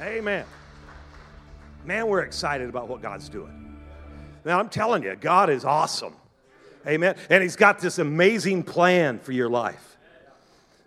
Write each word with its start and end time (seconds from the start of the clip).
Amen. 0.00 0.44
Man, 1.84 2.06
we're 2.06 2.20
excited 2.20 2.68
about 2.68 2.88
what 2.88 3.02
God's 3.02 3.28
doing. 3.28 3.76
Now, 4.44 4.60
I'm 4.60 4.68
telling 4.68 5.02
you, 5.02 5.16
God 5.16 5.50
is 5.50 5.64
awesome. 5.64 6.14
Amen. 6.86 7.16
And 7.28 7.42
He's 7.42 7.56
got 7.56 7.80
this 7.80 7.98
amazing 7.98 8.62
plan 8.62 9.18
for 9.18 9.32
your 9.32 9.48
life. 9.48 9.96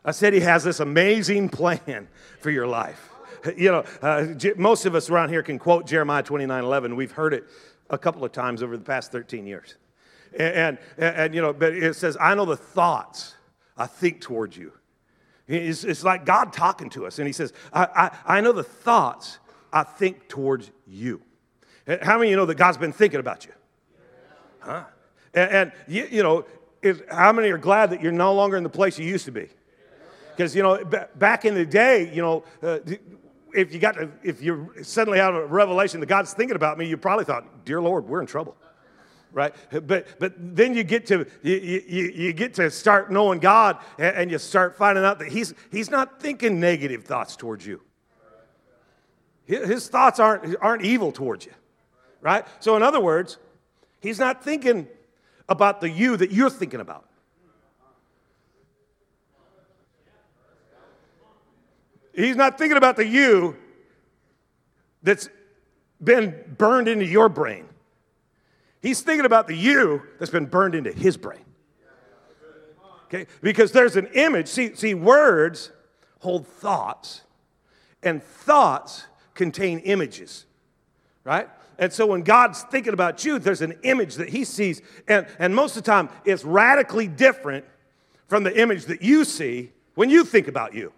I 0.05 0.11
said 0.11 0.33
He 0.33 0.39
has 0.39 0.63
this 0.63 0.79
amazing 0.79 1.49
plan 1.49 2.07
for 2.39 2.51
your 2.51 2.67
life. 2.67 3.09
You 3.57 3.71
know, 3.71 3.83
uh, 4.01 4.27
most 4.55 4.85
of 4.85 4.95
us 4.95 5.09
around 5.09 5.29
here 5.29 5.43
can 5.43 5.59
quote 5.59 5.87
Jeremiah 5.87 6.23
29 6.23 6.63
11. 6.63 6.95
We've 6.95 7.11
heard 7.11 7.33
it 7.33 7.45
a 7.89 7.97
couple 7.97 8.23
of 8.23 8.31
times 8.31 8.63
over 8.63 8.77
the 8.77 8.83
past 8.83 9.11
13 9.11 9.45
years. 9.45 9.75
And, 10.37 10.77
and, 10.97 11.15
and 11.15 11.35
you 11.35 11.41
know, 11.41 11.51
but 11.51 11.73
it 11.73 11.95
says, 11.95 12.15
I 12.19 12.33
know 12.35 12.45
the 12.45 12.55
thoughts 12.55 13.35
I 13.77 13.87
think 13.87 14.21
towards 14.21 14.55
you. 14.55 14.71
It's, 15.51 15.83
it's 15.83 16.03
like 16.03 16.25
God 16.25 16.53
talking 16.53 16.89
to 16.91 17.05
us. 17.05 17.19
And 17.19 17.27
He 17.27 17.33
says, 17.33 17.53
I, 17.73 17.83
I, 18.25 18.37
I 18.37 18.41
know 18.41 18.51
the 18.51 18.63
thoughts 18.63 19.39
I 19.73 19.83
think 19.83 20.27
towards 20.27 20.71
you. 20.87 21.21
How 22.01 22.17
many 22.17 22.27
of 22.27 22.31
you 22.31 22.35
know 22.37 22.45
that 22.45 22.55
God's 22.55 22.77
been 22.77 22.93
thinking 22.93 23.19
about 23.19 23.45
you? 23.45 23.51
Huh? 24.59 24.83
And, 25.33 25.51
and 25.51 25.71
you, 25.87 26.07
you, 26.09 26.23
know, 26.23 26.45
how 27.09 27.31
many 27.31 27.49
are 27.49 27.57
glad 27.57 27.89
that 27.89 28.01
you're 28.01 28.11
no 28.11 28.33
longer 28.33 28.57
in 28.57 28.63
the 28.63 28.69
place 28.69 28.97
you 28.99 29.05
used 29.05 29.25
to 29.25 29.31
be? 29.31 29.49
Because, 30.35 30.55
you 30.55 30.63
know, 30.63 30.83
b- 30.83 30.97
back 31.15 31.45
in 31.45 31.55
the 31.55 31.65
day, 31.65 32.13
you 32.13 32.21
know, 32.21 32.43
uh, 32.61 32.79
if 33.53 33.73
you 33.73 33.79
got 33.79 33.95
to, 33.95 34.09
if 34.23 34.41
you're 34.41 34.83
suddenly 34.83 35.19
have 35.19 35.35
a 35.35 35.45
revelation 35.45 35.99
that 35.99 36.05
God's 36.05 36.33
thinking 36.33 36.55
about 36.55 36.77
me, 36.77 36.87
you 36.87 36.95
probably 36.97 37.25
thought, 37.25 37.65
dear 37.65 37.81
Lord, 37.81 38.07
we're 38.07 38.21
in 38.21 38.27
trouble 38.27 38.55
right? 39.33 39.53
But 39.71 40.07
but 40.19 40.33
then 40.37 40.73
you 40.73 40.83
get 40.83 41.05
to 41.07 41.25
you, 41.41 41.55
you, 41.55 42.11
you 42.13 42.33
get 42.33 42.53
to 42.55 42.69
start 42.69 43.11
knowing 43.11 43.39
god 43.39 43.77
and, 43.97 44.15
and, 44.15 44.31
you 44.31 44.37
start 44.37 44.75
finding 44.75 45.03
out 45.03 45.19
that 45.19 45.29
he's 45.29 45.53
he's 45.71 45.89
not 45.89 46.19
thinking 46.19 46.59
negative 46.59 47.03
thoughts 47.03 47.35
towards 47.35 47.65
you. 47.65 47.81
His 49.45 49.87
thoughts 49.87 50.19
aren't 50.19 50.55
aren't 50.61 50.83
evil 50.83 51.11
towards 51.11 51.45
you 51.45 51.53
right? 52.21 52.45
So 52.59 52.75
in 52.75 52.83
other 52.83 52.99
words 53.01 53.37
he's 53.99 54.19
not 54.19 54.43
thinking 54.43 54.87
about 55.49 55.81
the 55.81 55.89
you 55.89 56.15
that 56.17 56.31
you're 56.31 56.49
thinking 56.49 56.79
about. 56.79 57.07
He's 62.13 62.35
not 62.35 62.57
thinking 62.57 62.77
about 62.77 62.97
the 62.97 63.05
you 63.05 63.55
that's 65.01 65.29
been 66.03 66.55
burned 66.57 66.87
into 66.87 67.05
your 67.05 67.29
brain 67.29 67.67
He's 68.81 69.01
thinking 69.01 69.25
about 69.25 69.47
the 69.47 69.55
you 69.55 70.01
that's 70.19 70.31
been 70.31 70.47
burned 70.47 70.75
into 70.75 70.91
his 70.91 71.17
brain. 71.17 71.45
Okay? 73.05 73.27
Because 73.41 73.71
there's 73.71 73.95
an 73.95 74.07
image. 74.13 74.47
See, 74.47 74.73
see, 74.75 74.93
words 74.93 75.71
hold 76.19 76.47
thoughts, 76.47 77.21
and 78.03 78.23
thoughts 78.23 79.05
contain 79.33 79.79
images, 79.79 80.45
right? 81.23 81.49
And 81.79 81.91
so 81.91 82.05
when 82.05 82.21
God's 82.21 82.61
thinking 82.63 82.93
about 82.93 83.25
you, 83.25 83.39
there's 83.39 83.61
an 83.61 83.73
image 83.83 84.15
that 84.15 84.29
he 84.29 84.43
sees, 84.43 84.81
and, 85.07 85.25
and 85.39 85.55
most 85.55 85.75
of 85.75 85.83
the 85.83 85.91
time 85.91 86.09
it's 86.25 86.43
radically 86.43 87.07
different 87.07 87.65
from 88.27 88.43
the 88.43 88.59
image 88.59 88.85
that 88.85 89.01
you 89.01 89.25
see 89.25 89.71
when 89.95 90.09
you 90.09 90.23
think 90.23 90.47
about 90.47 90.73
you. 90.75 90.93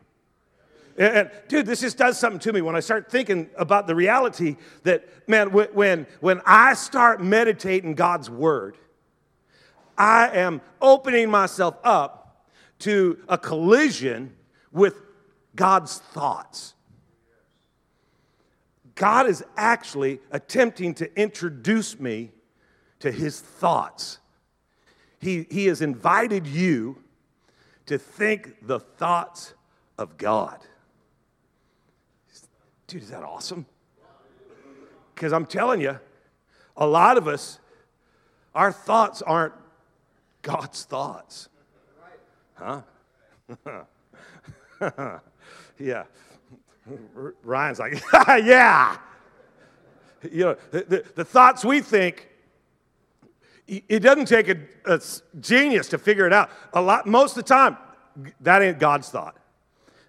And, 0.97 1.31
dude, 1.47 1.65
this 1.65 1.81
just 1.81 1.97
does 1.97 2.19
something 2.19 2.39
to 2.41 2.53
me 2.53 2.61
when 2.61 2.75
I 2.75 2.79
start 2.79 3.09
thinking 3.09 3.49
about 3.57 3.87
the 3.87 3.95
reality 3.95 4.57
that, 4.83 5.27
man, 5.27 5.51
when, 5.51 6.05
when 6.19 6.41
I 6.45 6.75
start 6.75 7.23
meditating 7.23 7.95
God's 7.95 8.29
word, 8.29 8.77
I 9.97 10.29
am 10.29 10.61
opening 10.81 11.31
myself 11.31 11.77
up 11.83 12.47
to 12.79 13.17
a 13.27 13.37
collision 13.37 14.35
with 14.71 14.99
God's 15.55 15.99
thoughts. 15.99 16.73
God 18.95 19.27
is 19.27 19.43
actually 19.57 20.19
attempting 20.31 20.93
to 20.95 21.19
introduce 21.19 21.99
me 21.99 22.31
to 22.99 23.11
his 23.11 23.39
thoughts. 23.39 24.19
He, 25.19 25.47
he 25.49 25.65
has 25.65 25.81
invited 25.81 26.45
you 26.45 27.01
to 27.87 27.97
think 27.97 28.67
the 28.67 28.79
thoughts 28.79 29.53
of 29.97 30.17
God. 30.17 30.59
Dude, 32.87 33.03
is 33.03 33.09
that 33.09 33.23
awesome? 33.23 33.65
Because 35.15 35.33
I'm 35.33 35.45
telling 35.45 35.81
you, 35.81 35.99
a 36.75 36.87
lot 36.87 37.17
of 37.17 37.27
us, 37.27 37.59
our 38.55 38.71
thoughts 38.71 39.21
aren't 39.21 39.53
God's 40.41 40.83
thoughts. 40.85 41.49
Huh? 42.55 42.81
yeah. 45.79 46.03
Ryan's 47.43 47.79
like, 47.79 48.03
yeah. 48.27 48.97
You 50.29 50.43
know, 50.45 50.57
the, 50.71 50.83
the, 50.83 51.05
the, 51.15 51.25
thoughts 51.25 51.65
we 51.65 51.81
think, 51.81 52.29
it 53.67 53.99
doesn't 53.99 54.25
take 54.25 54.49
a, 54.49 54.57
a 54.85 55.01
genius 55.39 55.89
to 55.89 55.97
figure 55.97 56.25
it 56.25 56.33
out. 56.33 56.49
A 56.73 56.81
lot, 56.81 57.07
most 57.07 57.31
of 57.37 57.43
the 57.43 57.47
time, 57.47 57.77
that 58.41 58.61
ain't 58.61 58.79
God's 58.79 59.09
thought. 59.09 59.37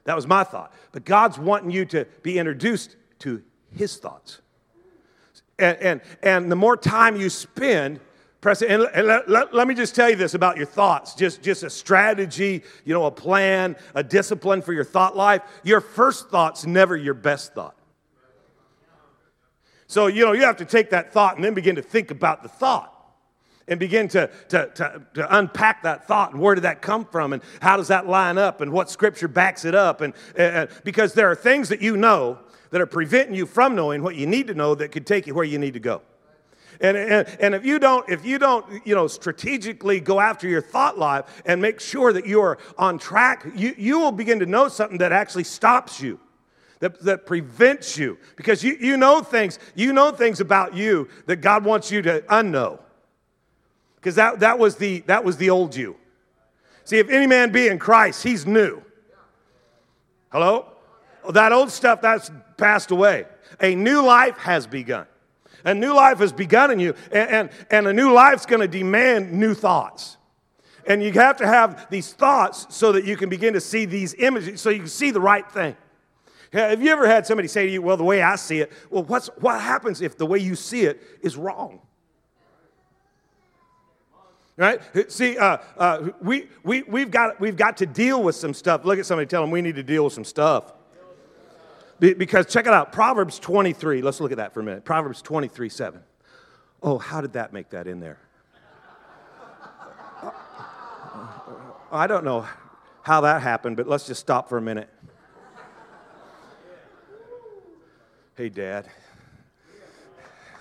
That 0.04 0.16
was 0.16 0.26
my 0.26 0.44
thought. 0.44 0.72
But 0.92 1.04
God's 1.04 1.38
wanting 1.38 1.70
you 1.70 1.84
to 1.86 2.06
be 2.22 2.38
introduced 2.38 2.96
to 3.20 3.42
His 3.70 3.96
thoughts. 3.96 4.40
And, 5.58 5.78
and, 5.78 6.00
and 6.22 6.52
the 6.52 6.56
more 6.56 6.76
time 6.76 7.16
you 7.16 7.30
spend, 7.30 8.00
press 8.40 8.60
it, 8.60 8.70
and, 8.70 8.82
and 8.94 9.06
let, 9.06 9.28
let, 9.28 9.54
let, 9.54 9.68
me 9.68 9.74
just 9.74 9.94
tell 9.94 10.10
you 10.10 10.16
this 10.16 10.34
about 10.34 10.56
your 10.56 10.66
thoughts 10.66 11.14
just, 11.14 11.42
just 11.42 11.62
a 11.62 11.70
strategy, 11.70 12.62
you 12.84 12.92
know, 12.92 13.06
a 13.06 13.10
plan, 13.10 13.76
a 13.94 14.02
discipline 14.02 14.62
for 14.62 14.72
your 14.72 14.84
thought 14.84 15.16
life. 15.16 15.42
Your 15.62 15.80
first 15.80 16.28
thought's 16.28 16.66
never 16.66 16.96
your 16.96 17.14
best 17.14 17.54
thought. 17.54 17.76
So, 19.86 20.08
you 20.08 20.24
know, 20.24 20.32
you 20.32 20.42
have 20.42 20.56
to 20.56 20.64
take 20.64 20.90
that 20.90 21.12
thought 21.12 21.36
and 21.36 21.44
then 21.44 21.54
begin 21.54 21.76
to 21.76 21.82
think 21.82 22.10
about 22.10 22.42
the 22.42 22.48
thought 22.48 22.93
and 23.68 23.80
begin 23.80 24.08
to, 24.08 24.30
to, 24.48 24.70
to, 24.74 25.02
to, 25.14 25.36
unpack 25.36 25.82
that 25.82 26.06
thought 26.06 26.32
and 26.32 26.40
where 26.40 26.54
did 26.54 26.62
that 26.62 26.82
come 26.82 27.04
from 27.04 27.32
and 27.32 27.42
how 27.60 27.76
does 27.76 27.88
that 27.88 28.06
line 28.06 28.36
up 28.38 28.60
and 28.60 28.70
what 28.70 28.90
scripture 28.90 29.28
backs 29.28 29.64
it 29.64 29.74
up. 29.74 30.00
And, 30.00 30.12
and 30.36 30.68
because 30.84 31.14
there 31.14 31.30
are 31.30 31.34
things 31.34 31.68
that 31.70 31.80
you 31.80 31.96
know 31.96 32.38
that 32.70 32.80
are 32.80 32.86
preventing 32.86 33.34
you 33.34 33.46
from 33.46 33.74
knowing 33.74 34.02
what 34.02 34.16
you 34.16 34.26
need 34.26 34.48
to 34.48 34.54
know 34.54 34.74
that 34.74 34.92
could 34.92 35.06
take 35.06 35.26
you 35.26 35.34
where 35.34 35.44
you 35.44 35.58
need 35.58 35.74
to 35.74 35.80
go. 35.80 36.02
And, 36.80 36.96
and, 36.96 37.28
and 37.40 37.54
if 37.54 37.64
you 37.64 37.78
don't 37.78 38.08
if 38.08 38.24
you 38.24 38.36
don't 38.38 38.84
you 38.84 38.96
know 38.96 39.06
strategically 39.06 40.00
go 40.00 40.18
after 40.18 40.48
your 40.48 40.60
thought 40.60 40.98
life 40.98 41.42
and 41.46 41.62
make 41.62 41.78
sure 41.78 42.12
that 42.12 42.26
you 42.26 42.40
are 42.40 42.58
on 42.76 42.98
track 42.98 43.46
you, 43.54 43.74
you 43.78 44.00
will 44.00 44.10
begin 44.10 44.40
to 44.40 44.46
know 44.46 44.66
something 44.66 44.98
that 44.98 45.12
actually 45.12 45.44
stops 45.44 46.00
you 46.00 46.18
that, 46.80 47.00
that 47.04 47.26
prevents 47.26 47.96
you. 47.96 48.18
Because 48.34 48.64
you, 48.64 48.76
you 48.80 48.96
know 48.96 49.22
things 49.22 49.60
you 49.76 49.92
know 49.92 50.10
things 50.10 50.40
about 50.40 50.74
you 50.74 51.08
that 51.26 51.36
god 51.36 51.64
wants 51.64 51.92
you 51.92 52.02
to 52.02 52.22
unknow 52.22 52.80
because 54.04 54.16
that, 54.16 54.40
that, 54.40 54.58
was 54.58 54.76
the, 54.76 55.00
that 55.06 55.24
was 55.24 55.38
the 55.38 55.48
old 55.48 55.74
you. 55.74 55.96
See, 56.84 56.98
if 56.98 57.08
any 57.08 57.26
man 57.26 57.52
be 57.52 57.68
in 57.68 57.78
Christ, 57.78 58.22
he's 58.22 58.46
new. 58.46 58.82
Hello? 60.30 60.66
That 61.30 61.52
old 61.52 61.70
stuff, 61.70 62.02
that's 62.02 62.30
passed 62.58 62.90
away. 62.90 63.24
A 63.62 63.74
new 63.74 64.02
life 64.02 64.36
has 64.36 64.66
begun. 64.66 65.06
A 65.64 65.72
new 65.72 65.94
life 65.94 66.18
has 66.18 66.34
begun 66.34 66.70
in 66.70 66.78
you, 66.78 66.94
and, 67.10 67.30
and, 67.30 67.50
and 67.70 67.86
a 67.86 67.94
new 67.94 68.12
life's 68.12 68.44
to 68.44 68.68
demand 68.68 69.32
new 69.32 69.54
thoughts. 69.54 70.18
And 70.86 71.02
you 71.02 71.10
have 71.12 71.38
to 71.38 71.46
have 71.46 71.88
these 71.88 72.12
thoughts 72.12 72.66
so 72.68 72.92
that 72.92 73.06
you 73.06 73.16
can 73.16 73.30
begin 73.30 73.54
to 73.54 73.60
see 73.60 73.86
these 73.86 74.12
images, 74.18 74.60
so 74.60 74.68
you 74.68 74.80
can 74.80 74.88
see 74.88 75.12
the 75.12 75.20
right 75.20 75.50
thing. 75.50 75.74
Have 76.52 76.82
you 76.82 76.90
ever 76.90 77.06
had 77.06 77.26
somebody 77.26 77.48
say 77.48 77.64
to 77.64 77.72
you, 77.72 77.80
Well, 77.80 77.96
the 77.96 78.04
way 78.04 78.20
I 78.20 78.36
see 78.36 78.60
it, 78.60 78.70
well, 78.90 79.02
what's, 79.04 79.28
what 79.38 79.62
happens 79.62 80.02
if 80.02 80.18
the 80.18 80.26
way 80.26 80.40
you 80.40 80.56
see 80.56 80.82
it 80.82 81.02
is 81.22 81.38
wrong? 81.38 81.80
Right? 84.56 84.80
See 85.10 85.36
uh, 85.36 85.58
uh, 85.76 86.10
we, 86.20 86.48
we, 86.62 86.82
we've, 86.82 87.10
got, 87.10 87.40
we've 87.40 87.56
got 87.56 87.78
to 87.78 87.86
deal 87.86 88.22
with 88.22 88.36
some 88.36 88.54
stuff. 88.54 88.84
Look 88.84 88.98
at 88.98 89.06
somebody 89.06 89.26
tell 89.26 89.42
them 89.42 89.50
we 89.50 89.62
need 89.62 89.76
to 89.76 89.82
deal 89.82 90.04
with 90.04 90.12
some 90.12 90.24
stuff. 90.24 90.72
Because 92.00 92.46
check 92.46 92.66
it 92.66 92.72
out 92.72 92.92
proverbs 92.92 93.38
23 93.38 94.02
let's 94.02 94.20
look 94.20 94.32
at 94.32 94.38
that 94.38 94.52
for 94.52 94.60
a 94.60 94.62
minute. 94.62 94.84
Proverbs 94.84 95.22
23 95.22 95.68
7 95.68 96.00
oh 96.82 96.98
how 96.98 97.20
did 97.20 97.32
that 97.34 97.52
make 97.52 97.70
that 97.70 97.86
in 97.86 98.00
there? 98.00 98.18
I 101.92 102.06
don't 102.06 102.24
know 102.24 102.46
how 103.02 103.20
that 103.22 103.42
happened 103.42 103.76
but 103.76 103.86
let's 103.88 104.06
just 104.06 104.20
stop 104.20 104.48
for 104.48 104.58
a 104.58 104.62
minute. 104.62 104.90
Hey 108.36 108.48
dad. 108.48 108.90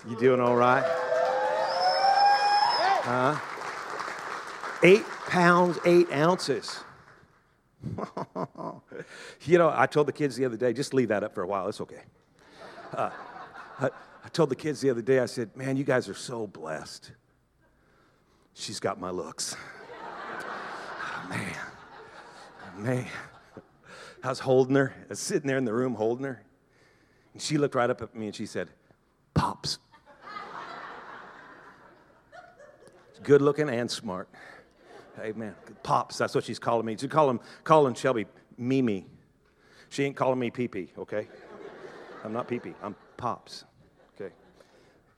You 0.08 0.16
doing 0.16 0.40
all 0.40 0.56
right? 0.56 0.84
Huh 3.02 3.53
Eight 4.84 5.04
pounds, 5.28 5.78
eight 5.86 6.12
ounces. 6.12 6.84
you 9.46 9.56
know, 9.56 9.72
I 9.74 9.86
told 9.86 10.06
the 10.06 10.12
kids 10.12 10.36
the 10.36 10.44
other 10.44 10.58
day, 10.58 10.74
just 10.74 10.92
leave 10.92 11.08
that 11.08 11.24
up 11.24 11.34
for 11.34 11.42
a 11.42 11.46
while. 11.46 11.68
It's 11.68 11.80
okay. 11.80 12.02
Uh, 12.92 13.08
I, 13.80 13.88
I 14.22 14.28
told 14.28 14.50
the 14.50 14.56
kids 14.56 14.82
the 14.82 14.90
other 14.90 15.00
day, 15.00 15.20
I 15.20 15.26
said, 15.26 15.56
man, 15.56 15.78
you 15.78 15.84
guys 15.84 16.06
are 16.10 16.14
so 16.14 16.46
blessed. 16.46 17.12
She's 18.52 18.78
got 18.78 19.00
my 19.00 19.10
looks. 19.10 19.56
Oh, 21.16 21.28
man. 21.30 21.56
Man. 22.76 23.06
I 24.22 24.28
was 24.28 24.40
holding 24.40 24.76
her, 24.76 24.94
I 24.94 25.06
was 25.08 25.20
sitting 25.20 25.46
there 25.48 25.56
in 25.56 25.64
the 25.64 25.72
room 25.72 25.94
holding 25.94 26.26
her. 26.26 26.42
And 27.32 27.40
she 27.40 27.56
looked 27.56 27.74
right 27.74 27.88
up 27.88 28.02
at 28.02 28.14
me 28.14 28.26
and 28.26 28.36
she 28.36 28.44
said, 28.44 28.68
Pops. 29.32 29.78
Good 33.22 33.40
looking 33.40 33.70
and 33.70 33.90
smart. 33.90 34.28
Amen. 35.20 35.54
Pops, 35.82 36.18
that's 36.18 36.34
what 36.34 36.44
she's 36.44 36.58
calling 36.58 36.86
me. 36.86 36.96
She's 36.96 37.10
calling, 37.10 37.40
calling 37.62 37.94
Shelby 37.94 38.26
Mimi. 38.58 39.06
She 39.88 40.04
ain't 40.04 40.16
calling 40.16 40.38
me 40.38 40.50
Pee 40.50 40.68
Pee, 40.68 40.92
okay? 40.98 41.28
I'm 42.24 42.32
not 42.32 42.48
Pee 42.48 42.58
Pee, 42.58 42.74
I'm 42.82 42.96
Pops. 43.16 43.64
Okay. 44.14 44.32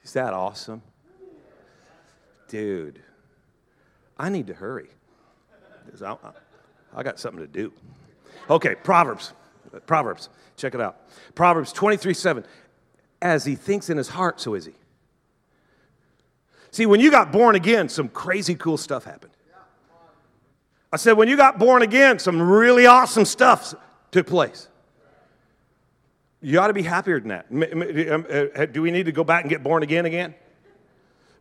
Is 0.02 0.12
that 0.12 0.34
awesome? 0.34 0.82
Dude, 2.48 3.00
I 4.18 4.28
need 4.28 4.46
to 4.48 4.54
hurry. 4.54 4.88
I, 6.02 6.16
I 6.94 7.02
got 7.02 7.18
something 7.18 7.40
to 7.40 7.46
do. 7.46 7.72
Okay, 8.50 8.74
Proverbs. 8.74 9.32
Proverbs. 9.86 10.28
Check 10.56 10.74
it 10.74 10.80
out. 10.80 11.00
Proverbs 11.34 11.72
23 11.72 12.14
7. 12.14 12.44
As 13.22 13.44
he 13.44 13.54
thinks 13.54 13.90
in 13.90 13.96
his 13.96 14.08
heart, 14.08 14.40
so 14.40 14.54
is 14.54 14.66
he. 14.66 14.74
See, 16.70 16.86
when 16.86 17.00
you 17.00 17.10
got 17.10 17.32
born 17.32 17.54
again, 17.54 17.88
some 17.88 18.08
crazy 18.08 18.54
cool 18.54 18.76
stuff 18.76 19.04
happened. 19.04 19.32
I 20.96 20.98
said, 20.98 21.12
when 21.12 21.28
you 21.28 21.36
got 21.36 21.58
born 21.58 21.82
again, 21.82 22.18
some 22.18 22.40
really 22.40 22.86
awesome 22.86 23.26
stuff 23.26 23.74
took 24.12 24.26
place. 24.26 24.66
You 26.40 26.58
ought 26.58 26.68
to 26.68 26.72
be 26.72 26.80
happier 26.80 27.20
than 27.20 27.28
that. 27.28 28.10
Um, 28.10 28.24
uh, 28.30 28.64
do 28.64 28.80
we 28.80 28.90
need 28.90 29.04
to 29.04 29.12
go 29.12 29.22
back 29.22 29.42
and 29.42 29.50
get 29.50 29.62
born 29.62 29.82
again 29.82 30.06
again? 30.06 30.34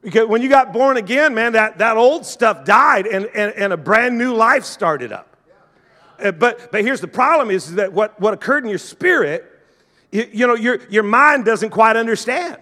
Because 0.01 0.27
when 0.27 0.41
you 0.41 0.49
got 0.49 0.73
born 0.73 0.97
again, 0.97 1.33
man, 1.33 1.53
that, 1.53 1.77
that 1.77 1.95
old 1.95 2.25
stuff 2.25 2.65
died 2.65 3.07
and, 3.07 3.27
and, 3.27 3.53
and 3.53 3.71
a 3.71 3.77
brand 3.77 4.17
new 4.17 4.33
life 4.33 4.65
started 4.65 5.13
up. 5.13 5.37
Uh, 6.19 6.33
but, 6.33 6.69
but 6.73 6.83
here's 6.83 6.99
the 6.99 7.07
problem 7.07 7.49
is 7.49 7.75
that 7.75 7.93
what, 7.93 8.19
what 8.19 8.33
occurred 8.33 8.65
in 8.65 8.69
your 8.69 8.77
spirit, 8.77 9.49
you, 10.11 10.27
you 10.33 10.47
know, 10.47 10.55
your, 10.55 10.81
your 10.89 11.03
mind 11.03 11.45
doesn't 11.45 11.69
quite 11.69 11.95
understand. 11.95 12.57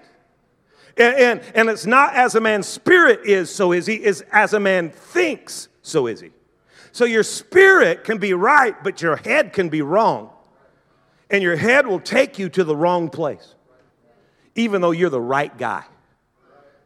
And, 0.96 1.16
and, 1.16 1.42
and 1.56 1.70
it's 1.70 1.88
not 1.88 2.14
as 2.14 2.36
a 2.36 2.40
man's 2.40 2.68
spirit 2.68 3.22
is, 3.26 3.50
so 3.50 3.72
is 3.72 3.88
he, 3.88 3.96
is 3.96 4.24
as 4.32 4.54
a 4.54 4.60
man 4.60 4.92
thinks, 4.92 5.70
so 5.82 6.06
is 6.06 6.22
he. 6.22 6.30
So 6.94 7.04
your 7.04 7.24
spirit 7.24 8.06
can 8.06 8.20
be 8.20 8.34
right, 8.34 8.82
but 8.82 9.02
your 9.02 9.18
head 9.18 9.52
can 9.52 9.68
be 9.68 9.82
wrong. 9.82 10.30
And 11.30 11.44
your 11.44 11.58
head 11.58 11.86
will 11.86 12.00
take 12.00 12.40
you 12.40 12.48
to 12.50 12.64
the 12.64 12.76
wrong 12.76 13.10
place, 13.10 13.56
even 14.56 14.80
though 14.82 14.92
you're 14.92 15.10
the 15.10 15.20
right 15.20 15.56
guy 15.58 15.84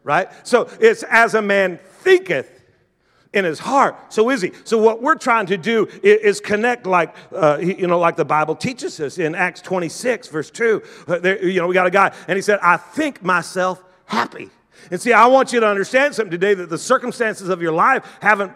right? 0.08 0.28
So 0.46 0.70
it's 0.80 1.02
as 1.04 1.34
a 1.34 1.42
man 1.42 1.78
thinketh 2.00 2.50
in 3.34 3.44
his 3.44 3.58
heart, 3.58 4.10
so 4.10 4.30
is 4.30 4.40
he. 4.40 4.52
So 4.64 4.78
what 4.78 5.02
we're 5.02 5.16
trying 5.16 5.46
to 5.46 5.58
do 5.58 5.86
is, 6.02 6.40
connect, 6.40 6.86
like 6.86 7.14
uh, 7.30 7.58
you 7.60 7.86
know, 7.86 7.98
like 7.98 8.16
the 8.16 8.24
Bible 8.24 8.56
teaches 8.56 8.98
us 9.00 9.18
in 9.18 9.34
Acts 9.34 9.60
26, 9.60 10.28
verse 10.28 10.50
2. 10.50 10.82
Uh, 11.06 11.18
there, 11.18 11.44
you 11.44 11.60
know, 11.60 11.66
we 11.66 11.74
got 11.74 11.86
a 11.86 11.90
guy, 11.90 12.14
and 12.26 12.36
he 12.36 12.42
said, 12.42 12.58
"I 12.62 12.78
think 12.78 13.22
myself 13.22 13.84
happy." 14.06 14.48
And 14.90 15.00
see, 15.00 15.12
I 15.12 15.26
want 15.26 15.52
you 15.52 15.60
to 15.60 15.66
understand 15.66 16.14
something 16.14 16.30
today 16.30 16.54
that 16.54 16.70
the 16.70 16.78
circumstances 16.78 17.48
of 17.48 17.60
your 17.60 17.72
life 17.72 18.04
haven't, 18.20 18.52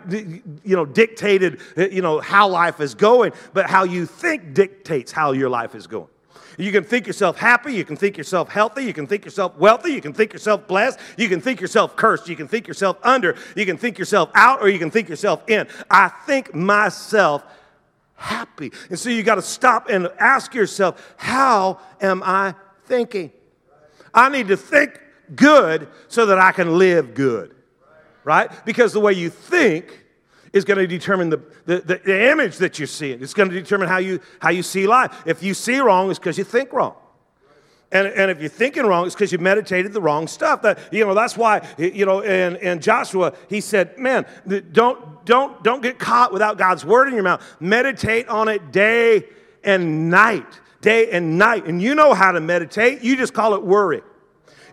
you 0.64 0.76
know, 0.76 0.84
dictated, 0.84 1.60
uh, 1.76 1.88
you 1.88 2.02
know, 2.02 2.20
how 2.20 2.48
life 2.48 2.80
is 2.80 2.94
going, 2.94 3.32
but 3.52 3.68
how 3.68 3.84
you 3.84 4.06
think 4.06 4.54
dictates 4.54 5.12
how 5.12 5.32
your 5.32 5.50
life 5.50 5.74
is 5.74 5.86
going. 5.86 6.08
You 6.58 6.70
can 6.70 6.84
think 6.84 7.06
yourself 7.06 7.38
happy, 7.38 7.72
you 7.74 7.84
can 7.84 7.96
think 7.96 8.18
yourself 8.18 8.50
healthy, 8.50 8.84
you 8.84 8.92
can 8.92 9.06
think 9.06 9.24
yourself 9.24 9.56
wealthy, 9.56 9.92
you 9.92 10.00
can 10.00 10.12
think 10.12 10.32
yourself 10.32 10.66
blessed, 10.66 10.98
you 11.16 11.28
can 11.28 11.40
think 11.40 11.60
yourself 11.60 11.96
cursed, 11.96 12.28
you 12.28 12.36
can 12.36 12.46
think 12.46 12.68
yourself 12.68 12.98
under, 13.02 13.36
you 13.56 13.64
can 13.64 13.78
think 13.78 13.98
yourself 13.98 14.30
out, 14.34 14.60
or 14.60 14.68
you 14.68 14.78
can 14.78 14.90
think 14.90 15.08
yourself 15.08 15.48
in. 15.48 15.66
I 15.90 16.08
think 16.08 16.54
myself 16.54 17.44
happy. 18.16 18.70
And 18.90 18.98
so 18.98 19.08
you 19.10 19.22
got 19.22 19.36
to 19.36 19.42
stop 19.42 19.88
and 19.88 20.08
ask 20.18 20.54
yourself, 20.54 21.14
how 21.16 21.80
am 22.00 22.22
I 22.22 22.54
thinking? 22.84 23.32
I 24.14 24.28
need 24.28 24.48
to 24.48 24.56
think 24.56 25.00
good 25.34 25.88
so 26.08 26.26
that 26.26 26.38
I 26.38 26.52
can 26.52 26.78
live 26.78 27.14
good, 27.14 27.54
right? 28.24 28.50
Because 28.64 28.92
the 28.92 29.00
way 29.00 29.12
you 29.12 29.30
think 29.30 30.02
is 30.52 30.64
going 30.64 30.78
to 30.78 30.86
determine 30.86 31.30
the, 31.30 31.42
the, 31.64 32.00
the, 32.04 32.30
image 32.30 32.58
that 32.58 32.78
you're 32.78 32.86
seeing. 32.86 33.22
It's 33.22 33.34
going 33.34 33.48
to 33.48 33.54
determine 33.54 33.88
how 33.88 33.98
you, 33.98 34.20
how 34.38 34.50
you 34.50 34.62
see 34.62 34.86
life. 34.86 35.22
If 35.24 35.42
you 35.42 35.54
see 35.54 35.78
wrong, 35.80 36.10
it's 36.10 36.18
because 36.18 36.36
you 36.36 36.44
think 36.44 36.72
wrong. 36.72 36.94
And, 37.90 38.08
and 38.08 38.30
if 38.30 38.40
you're 38.40 38.48
thinking 38.48 38.84
wrong, 38.84 39.06
it's 39.06 39.14
because 39.14 39.32
you 39.32 39.38
meditated 39.38 39.92
the 39.92 40.00
wrong 40.00 40.26
stuff. 40.26 40.62
That, 40.62 40.78
you 40.90 41.04
know, 41.04 41.14
that's 41.14 41.36
why, 41.36 41.66
you 41.76 42.06
know, 42.06 42.20
in, 42.20 42.56
in 42.56 42.80
Joshua, 42.80 43.34
he 43.48 43.60
said, 43.60 43.98
man, 43.98 44.26
don't, 44.72 45.24
don't, 45.26 45.62
don't 45.62 45.82
get 45.82 45.98
caught 45.98 46.32
without 46.32 46.56
God's 46.56 46.84
word 46.84 47.08
in 47.08 47.14
your 47.14 47.22
mouth. 47.22 47.44
Meditate 47.60 48.28
on 48.28 48.48
it 48.48 48.72
day 48.72 49.24
and 49.62 50.10
night, 50.10 50.60
day 50.80 51.10
and 51.10 51.38
night. 51.38 51.66
And 51.66 51.82
you 51.82 51.94
know 51.94 52.14
how 52.14 52.32
to 52.32 52.40
meditate. 52.40 53.02
You 53.02 53.14
just 53.16 53.34
call 53.34 53.54
it 53.54 53.62
worry. 53.62 54.02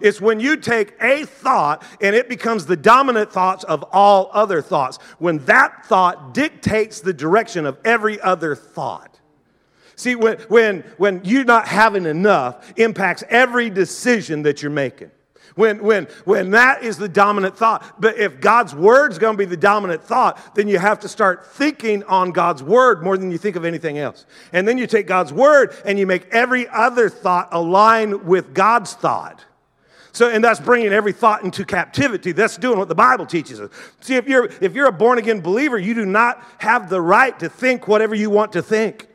It's 0.01 0.22
when 0.22 0.40
you 0.40 0.57
take 0.57 0.96
a 1.01 1.25
thought 1.25 1.84
and 2.01 2.16
it 2.16 2.30
becomes 2.30 2.66
the 2.66 2.78
dominant 2.78 3.31
thoughts 3.31 3.63
of 3.63 3.84
all 3.92 4.30
other 4.34 4.62
thoughts. 4.62 4.98
When 5.18 5.40
that 5.46 5.86
thought 5.86 6.34
dictates 6.34 7.01
the 7.01 7.13
direction 7.13 7.66
of 7.66 7.78
every 7.84 8.19
other 8.22 8.56
thought. 8.56 9.19
See, 9.96 10.16
when, 10.16 10.38
when, 10.48 10.81
when 10.98 11.22
you 11.25 11.44
not 11.44 11.68
having 11.68 12.06
enough 12.06 12.72
impacts 12.78 13.24
every 13.30 13.69
decision 13.69 14.44
that 14.44 14.62
you're 14.62 14.72
making. 14.72 15.12
When, 15.56 15.84
when, 15.84 16.06
when 16.24 16.51
that 16.51 16.84
is 16.84 16.98
the 16.98 17.10
dominant 17.10 17.57
thought. 17.57 18.00
But 18.00 18.18
if 18.18 18.40
God's 18.40 18.74
word's 18.74 19.18
going 19.18 19.34
to 19.34 19.38
be 19.38 19.44
the 19.44 19.57
dominant 19.57 20.01
thought, 20.01 20.56
then 20.56 20.69
you 20.69 20.80
have 20.80 21.01
to 21.01 21.10
start 21.10 21.48
thinking 21.48 22.04
on 22.06 22.31
God's 22.31 22.63
word 22.63 23.04
more 23.04 23.18
than 23.18 23.30
you 23.30 23.38
think 23.38 23.57
of 23.57 23.66
anything 23.66 23.98
else. 23.98 24.25
And 24.54 24.66
then 24.66 24.78
you 24.78 24.88
take 24.88 25.06
God's 25.06 25.34
word 25.34 25.75
and 25.84 26.00
you 26.00 26.07
make 26.07 26.30
every 26.31 26.66
other 26.69 27.10
thought 27.10 27.50
align 27.51 28.25
with 28.25 28.54
God's 28.54 28.94
thought. 28.94 29.44
So, 30.11 30.29
and 30.29 30.44
that's 30.44 30.59
bringing 30.59 30.91
every 30.91 31.13
thought 31.13 31.44
into 31.44 31.63
captivity. 31.63 32.31
That's 32.31 32.57
doing 32.57 32.79
what 32.79 32.88
the 32.88 32.95
Bible 32.95 33.25
teaches 33.25 33.59
us. 33.61 33.69
See, 34.01 34.15
if 34.15 34.27
you're, 34.27 34.45
if 34.61 34.73
you're 34.73 34.88
a 34.88 34.91
born 34.91 35.17
again 35.17 35.39
believer, 35.39 35.77
you 35.77 35.94
do 35.94 36.06
not 36.06 36.44
have 36.57 36.89
the 36.89 37.00
right 37.00 37.38
to 37.39 37.47
think 37.47 37.88
whatever 37.88 38.15
you 38.15 38.29
want 38.29 38.53
to 38.53 38.61
think. 38.61 39.07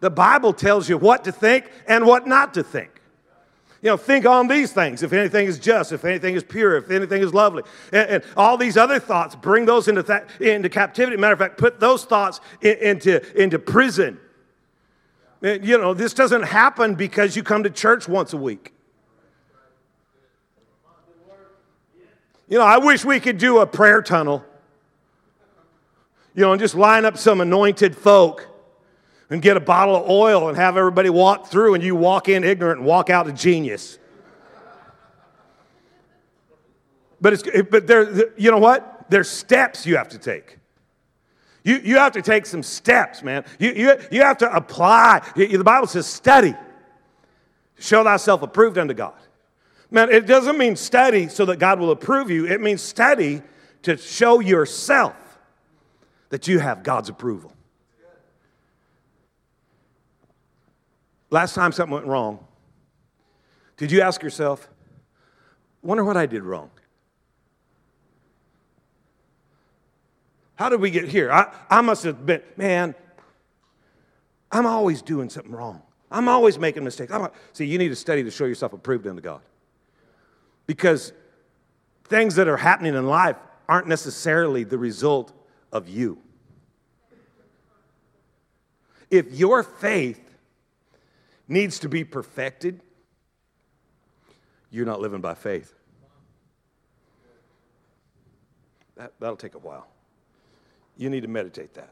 The 0.00 0.10
Bible 0.10 0.52
tells 0.52 0.88
you 0.88 0.98
what 0.98 1.24
to 1.24 1.32
think 1.32 1.70
and 1.88 2.06
what 2.06 2.26
not 2.26 2.54
to 2.54 2.62
think. 2.62 2.90
You 3.82 3.90
know, 3.90 3.96
think 3.96 4.24
on 4.26 4.48
these 4.48 4.72
things. 4.72 5.02
If 5.02 5.12
anything 5.12 5.46
is 5.46 5.58
just, 5.58 5.92
if 5.92 6.04
anything 6.04 6.34
is 6.34 6.42
pure, 6.42 6.76
if 6.76 6.90
anything 6.90 7.22
is 7.22 7.34
lovely, 7.34 7.62
and, 7.92 8.08
and 8.08 8.24
all 8.36 8.56
these 8.56 8.76
other 8.76 8.98
thoughts, 8.98 9.34
bring 9.34 9.64
those 9.64 9.88
into, 9.88 10.02
th- 10.02 10.22
into 10.40 10.68
captivity. 10.68 11.16
Matter 11.16 11.34
of 11.34 11.38
fact, 11.38 11.58
put 11.58 11.78
those 11.78 12.04
thoughts 12.04 12.40
in, 12.62 12.76
into, 12.78 13.40
into 13.40 13.58
prison. 13.58 14.18
You 15.42 15.78
know, 15.78 15.92
this 15.94 16.14
doesn't 16.14 16.42
happen 16.42 16.94
because 16.94 17.36
you 17.36 17.42
come 17.42 17.62
to 17.62 17.70
church 17.70 18.08
once 18.08 18.32
a 18.32 18.36
week. 18.36 18.72
You 22.48 22.58
know, 22.58 22.64
I 22.64 22.78
wish 22.78 23.04
we 23.04 23.20
could 23.20 23.38
do 23.38 23.58
a 23.58 23.66
prayer 23.66 24.00
tunnel, 24.00 24.44
you 26.34 26.42
know, 26.42 26.52
and 26.52 26.60
just 26.60 26.74
line 26.74 27.04
up 27.04 27.18
some 27.18 27.40
anointed 27.40 27.96
folk 27.96 28.48
and 29.30 29.42
get 29.42 29.56
a 29.56 29.60
bottle 29.60 29.96
of 29.96 30.08
oil 30.08 30.48
and 30.48 30.56
have 30.56 30.76
everybody 30.76 31.10
walk 31.10 31.48
through 31.48 31.74
and 31.74 31.82
you 31.82 31.96
walk 31.96 32.28
in 32.28 32.44
ignorant 32.44 32.78
and 32.78 32.86
walk 32.86 33.10
out 33.10 33.26
a 33.26 33.32
genius. 33.32 33.98
But, 37.20 37.32
it's, 37.32 37.42
but 37.68 37.86
there, 37.86 38.30
you 38.38 38.50
know 38.50 38.58
what? 38.58 39.06
There's 39.10 39.28
steps 39.28 39.86
you 39.86 39.96
have 39.96 40.08
to 40.10 40.18
take. 40.18 40.58
You, 41.66 41.80
you 41.82 41.96
have 41.96 42.12
to 42.12 42.22
take 42.22 42.46
some 42.46 42.62
steps, 42.62 43.24
man. 43.24 43.44
You, 43.58 43.72
you, 43.72 43.96
you 44.12 44.22
have 44.22 44.38
to 44.38 44.54
apply. 44.54 45.20
The 45.34 45.64
Bible 45.64 45.88
says, 45.88 46.06
study. 46.06 46.54
Show 47.76 48.04
thyself 48.04 48.42
approved 48.42 48.78
unto 48.78 48.94
God. 48.94 49.14
Man, 49.90 50.08
it 50.12 50.26
doesn't 50.26 50.56
mean 50.56 50.76
study 50.76 51.26
so 51.26 51.44
that 51.46 51.58
God 51.58 51.80
will 51.80 51.90
approve 51.90 52.30
you. 52.30 52.46
It 52.46 52.60
means 52.60 52.82
study 52.82 53.42
to 53.82 53.96
show 53.96 54.38
yourself 54.38 55.16
that 56.28 56.46
you 56.46 56.60
have 56.60 56.84
God's 56.84 57.08
approval. 57.08 57.52
Last 61.30 61.56
time 61.56 61.72
something 61.72 61.94
went 61.94 62.06
wrong, 62.06 62.46
did 63.76 63.90
you 63.90 64.02
ask 64.02 64.22
yourself, 64.22 64.70
wonder 65.82 66.04
what 66.04 66.16
I 66.16 66.26
did 66.26 66.44
wrong? 66.44 66.70
How 70.56 70.68
did 70.70 70.80
we 70.80 70.90
get 70.90 71.08
here? 71.08 71.30
I, 71.30 71.52
I 71.70 71.82
must 71.82 72.04
have 72.04 72.26
been, 72.26 72.42
man, 72.56 72.94
I'm 74.50 74.66
always 74.66 75.02
doing 75.02 75.28
something 75.28 75.52
wrong. 75.52 75.82
I'm 76.10 76.28
always 76.28 76.58
making 76.58 76.82
mistakes. 76.82 77.12
I'm, 77.12 77.28
see, 77.52 77.66
you 77.66 77.78
need 77.78 77.88
to 77.88 77.96
study 77.96 78.22
to 78.24 78.30
show 78.30 78.46
yourself 78.46 78.72
approved 78.72 79.06
unto 79.06 79.20
God. 79.20 79.42
Because 80.66 81.12
things 82.04 82.36
that 82.36 82.48
are 82.48 82.56
happening 82.56 82.94
in 82.94 83.06
life 83.06 83.36
aren't 83.68 83.86
necessarily 83.86 84.64
the 84.64 84.78
result 84.78 85.32
of 85.72 85.88
you. 85.88 86.18
If 89.10 89.32
your 89.32 89.62
faith 89.62 90.20
needs 91.48 91.78
to 91.80 91.88
be 91.88 92.02
perfected, 92.02 92.80
you're 94.70 94.86
not 94.86 95.00
living 95.00 95.20
by 95.20 95.34
faith. 95.34 95.74
That, 98.96 99.12
that'll 99.20 99.36
take 99.36 99.54
a 99.54 99.58
while. 99.58 99.86
You 100.96 101.10
need 101.10 101.22
to 101.22 101.28
meditate 101.28 101.74
that. 101.74 101.90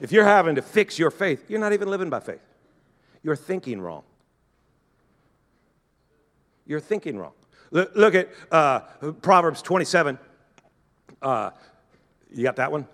If 0.00 0.12
you're 0.12 0.24
having 0.24 0.54
to 0.56 0.62
fix 0.62 0.98
your 0.98 1.10
faith, 1.10 1.44
you're 1.48 1.60
not 1.60 1.72
even 1.72 1.88
living 1.88 2.10
by 2.10 2.20
faith. 2.20 2.40
You're 3.22 3.36
thinking 3.36 3.80
wrong. 3.80 4.02
You're 6.66 6.80
thinking 6.80 7.18
wrong. 7.18 7.32
Look, 7.70 7.92
look 7.94 8.14
at 8.14 8.28
uh, 8.50 8.80
Proverbs 9.22 9.62
27. 9.62 10.18
Uh, 11.20 11.50
you 12.30 12.42
got 12.42 12.56
that 12.56 12.70
one? 12.70 12.86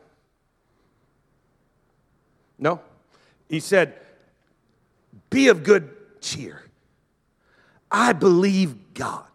No? 2.58 2.80
He 3.48 3.60
said, 3.60 3.94
Be 5.30 5.48
of 5.48 5.62
good 5.62 5.90
cheer. 6.20 6.62
I 7.90 8.12
believe 8.12 8.94
God. 8.94 9.26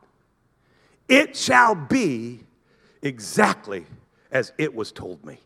It 1.08 1.36
shall 1.36 1.76
be 1.76 2.42
exactly 3.02 3.86
as 4.32 4.52
it 4.58 4.74
was 4.74 4.92
told 4.92 5.26
me. 5.26 5.38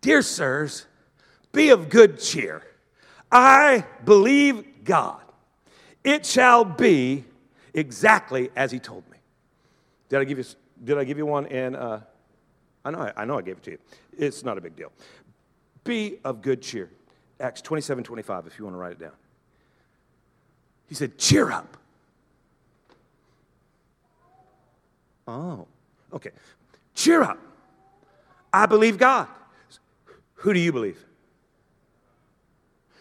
Dear 0.00 0.22
sirs, 0.22 0.86
be 1.52 1.70
of 1.70 1.88
good 1.88 2.18
cheer. 2.18 2.62
I 3.30 3.84
believe 4.04 4.84
God. 4.84 5.20
It 6.04 6.26
shall 6.26 6.64
be 6.64 7.24
exactly 7.72 8.50
as 8.56 8.70
he 8.70 8.78
told 8.78 9.08
me. 9.10 9.18
Did 10.08 10.20
I 10.20 10.24
give 10.24 10.38
you, 10.38 10.44
did 10.84 10.98
I 10.98 11.04
give 11.04 11.18
you 11.18 11.26
one? 11.26 11.46
And 11.46 11.76
uh, 11.76 12.00
I, 12.84 12.90
know, 12.90 13.12
I 13.16 13.24
know 13.24 13.38
I 13.38 13.42
gave 13.42 13.58
it 13.58 13.62
to 13.64 13.70
you. 13.72 13.78
It's 14.18 14.44
not 14.44 14.58
a 14.58 14.60
big 14.60 14.76
deal. 14.76 14.92
Be 15.84 16.18
of 16.24 16.42
good 16.42 16.62
cheer. 16.62 16.90
Acts 17.40 17.62
27 17.62 18.04
25, 18.04 18.46
if 18.46 18.58
you 18.58 18.64
want 18.64 18.74
to 18.74 18.78
write 18.78 18.92
it 18.92 19.00
down. 19.00 19.12
He 20.88 20.94
said, 20.94 21.16
Cheer 21.18 21.50
up. 21.50 21.76
Oh, 25.26 25.66
okay. 26.12 26.30
Cheer 27.02 27.22
up. 27.22 27.38
I 28.52 28.66
believe 28.66 28.96
God. 28.96 29.26
Who 30.34 30.52
do 30.52 30.60
you 30.60 30.70
believe? 30.70 31.04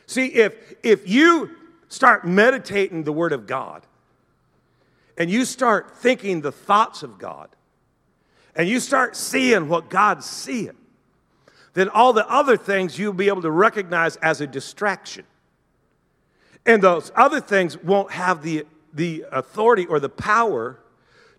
See, 0.07 0.25
if, 0.25 0.55
if 0.81 1.07
you 1.07 1.51
start 1.87 2.25
meditating 2.25 3.03
the 3.03 3.11
Word 3.11 3.31
of 3.31 3.45
God 3.45 3.85
and 5.19 5.29
you 5.29 5.45
start 5.45 5.95
thinking 5.97 6.41
the 6.41 6.51
thoughts 6.51 7.03
of 7.03 7.19
God 7.19 7.49
and 8.55 8.67
you 8.67 8.79
start 8.79 9.15
seeing 9.15 9.69
what 9.69 9.91
God's 9.91 10.25
seeing, 10.25 10.77
then 11.75 11.87
all 11.87 12.11
the 12.11 12.27
other 12.27 12.57
things 12.57 12.97
you'll 12.97 13.13
be 13.13 13.27
able 13.27 13.43
to 13.43 13.51
recognize 13.51 14.15
as 14.15 14.41
a 14.41 14.47
distraction. 14.47 15.25
And 16.65 16.81
those 16.81 17.11
other 17.15 17.39
things 17.39 17.77
won't 17.77 18.13
have 18.13 18.41
the, 18.41 18.65
the 18.91 19.25
authority 19.31 19.85
or 19.85 19.99
the 19.99 20.09
power 20.09 20.79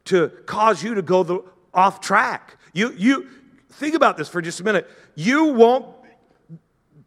to 0.05 0.29
cause 0.47 0.85
you 0.85 0.95
to 0.95 1.03
go 1.03 1.25
the, 1.25 1.43
off 1.75 2.01
track. 2.01 2.57
You, 2.73 2.93
you 2.93 3.29
think 3.71 3.95
about 3.95 4.17
this 4.17 4.29
for 4.29 4.43
just 4.43 4.61
a 4.61 4.65
minute. 4.65 4.89
You 5.15 5.47
won't 5.47 5.87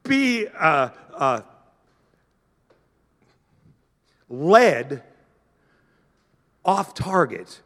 be 0.03 0.47
uh, 0.47 0.89
uh, 1.13 1.41
led 4.29 5.03
off 6.63 6.93
target. 6.93 7.61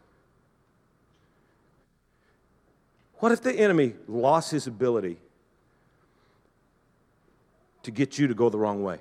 What 3.15 3.31
if 3.31 3.41
the 3.41 3.53
enemy 3.53 3.95
lost 4.07 4.51
his 4.51 4.67
ability 4.67 5.17
to 7.83 7.91
get 7.91 8.17
you 8.17 8.27
to 8.27 8.33
go 8.33 8.49
the 8.49 8.57
wrong 8.57 8.83
way? 8.83 8.99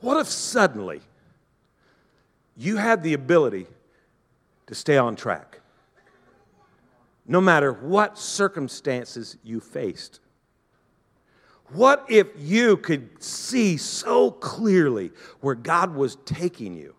What 0.00 0.18
if 0.18 0.28
suddenly 0.28 1.00
you 2.56 2.76
had 2.76 3.02
the 3.02 3.14
ability 3.14 3.66
to 4.68 4.74
stay 4.74 4.96
on 4.96 5.16
track, 5.16 5.60
no 7.26 7.40
matter 7.40 7.72
what 7.72 8.18
circumstances 8.18 9.36
you 9.42 9.60
faced? 9.60 10.20
What 11.70 12.06
if 12.08 12.28
you 12.38 12.76
could 12.76 13.22
see 13.22 13.76
so 13.76 14.30
clearly 14.30 15.10
where 15.40 15.54
God 15.54 15.94
was 15.94 16.16
taking 16.24 16.74
you 16.74 16.94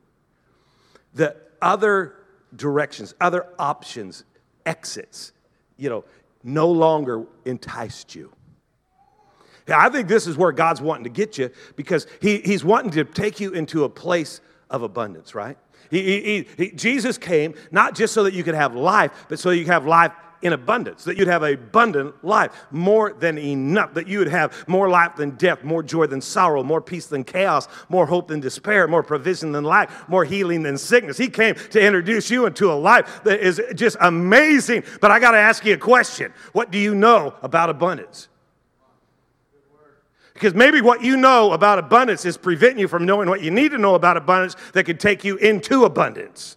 that 1.16 1.38
other 1.62 2.16
directions, 2.56 3.16
other 3.20 3.48
options, 3.58 4.24
exits, 4.66 5.32
you 5.78 5.90
know, 5.90 6.06
no 6.44 6.70
longer 6.70 7.26
enticed 7.46 8.14
you? 8.14 8.32
I 9.68 9.90
think 9.90 10.08
this 10.08 10.26
is 10.26 10.38
where 10.38 10.52
God's 10.52 10.82
wanting 10.82 11.04
to 11.04 11.10
get 11.12 11.38
you 11.38 11.52
because 11.76 12.08
he, 12.22 12.40
He's 12.40 12.64
wanting 12.64 12.92
to 12.92 13.04
take 13.04 13.40
you 13.40 13.52
into 13.52 13.84
a 13.84 13.90
place 13.90 14.42
of 14.70 14.82
abundance, 14.84 15.36
right? 15.36 15.58
He, 15.89 16.22
he, 16.22 16.48
he, 16.58 16.72
Jesus 16.72 17.17
came 17.17 17.55
not 17.72 17.96
just 17.96 18.13
so 18.13 18.24
that 18.24 18.34
you 18.34 18.43
could 18.43 18.55
have 18.55 18.75
life, 18.75 19.12
but 19.27 19.39
so 19.39 19.50
you 19.50 19.63
could 19.63 19.74
have 19.74 19.86
life 19.86 20.12
in 20.41 20.53
abundance, 20.53 21.03
that 21.03 21.17
you'd 21.17 21.27
have 21.27 21.43
abundant 21.43 22.24
life, 22.24 22.51
more 22.72 23.13
than 23.13 23.38
enough, 23.38 23.93
that 23.93 24.08
you 24.08 24.19
would 24.19 24.27
have 24.27 24.67
more 24.67 24.89
life 24.89 25.15
than 25.15 25.31
death, 25.31 25.63
more 25.63 25.84
joy 25.84 26.05
than 26.08 26.22
sorrow, 26.22 26.63
more 26.63 26.81
peace 26.81 27.08
than 27.08 27.24
chaos, 27.24 27.67
more 27.89 28.05
hope 28.05 28.29
than 28.29 28.39
despair, 28.39 28.88
more 28.88 29.03
provision 29.03 29.51
than 29.51 29.63
lack, 29.63 30.10
more 30.10 30.24
healing 30.24 30.63
than 30.63 30.77
sickness. 30.77 31.17
He 31.17 31.29
came 31.29 31.55
to 31.55 31.81
introduce 31.81 32.29
you 32.29 32.46
into 32.46 32.72
a 32.72 32.74
life 32.74 33.22
that 33.25 33.41
is 33.41 33.62
just 33.75 33.98
amazing. 34.00 34.84
But 35.01 35.12
I 35.12 35.19
got 35.19 35.31
to 35.31 35.38
ask 35.38 35.65
you 35.65 35.74
a 35.74 35.77
question 35.77 36.34
What 36.53 36.72
do 36.72 36.77
you 36.77 36.96
know 36.96 37.36
about 37.41 37.69
abundance? 37.69 38.29
Because 40.39 40.53
maybe 40.53 40.79
what 40.79 41.03
you 41.03 41.17
know 41.17 41.51
about 41.51 41.79
abundance 41.79 42.24
is 42.24 42.38
preventing 42.38 42.79
you 42.79 42.88
from 42.88 43.05
knowing 43.05 43.27
what 43.27 43.41
you 43.41 43.51
need 43.51 43.72
to 43.72 43.77
know 43.77 43.96
about 43.96 44.15
abundance 44.15 44.55
that 44.72 44.86
could 44.86 44.98
take 44.98 45.25
you 45.25 45.36
into 45.36 45.84
abundance. 45.84 46.55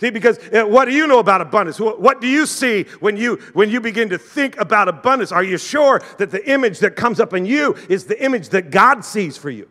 See, 0.00 0.10
because 0.10 0.38
uh, 0.52 0.64
what 0.64 0.86
do 0.86 0.90
you 0.90 1.06
know 1.06 1.20
about 1.20 1.40
abundance? 1.40 1.78
What 1.78 2.20
do 2.20 2.26
you 2.26 2.44
see 2.44 2.82
when 2.98 3.16
you 3.16 3.36
when 3.52 3.70
you 3.70 3.80
begin 3.80 4.08
to 4.08 4.18
think 4.18 4.58
about 4.58 4.88
abundance? 4.88 5.30
Are 5.30 5.44
you 5.44 5.56
sure 5.56 6.02
that 6.18 6.32
the 6.32 6.50
image 6.50 6.80
that 6.80 6.96
comes 6.96 7.20
up 7.20 7.32
in 7.32 7.46
you 7.46 7.76
is 7.88 8.06
the 8.06 8.20
image 8.20 8.48
that 8.48 8.72
God 8.72 9.04
sees 9.04 9.36
for 9.36 9.48
you? 9.48 9.70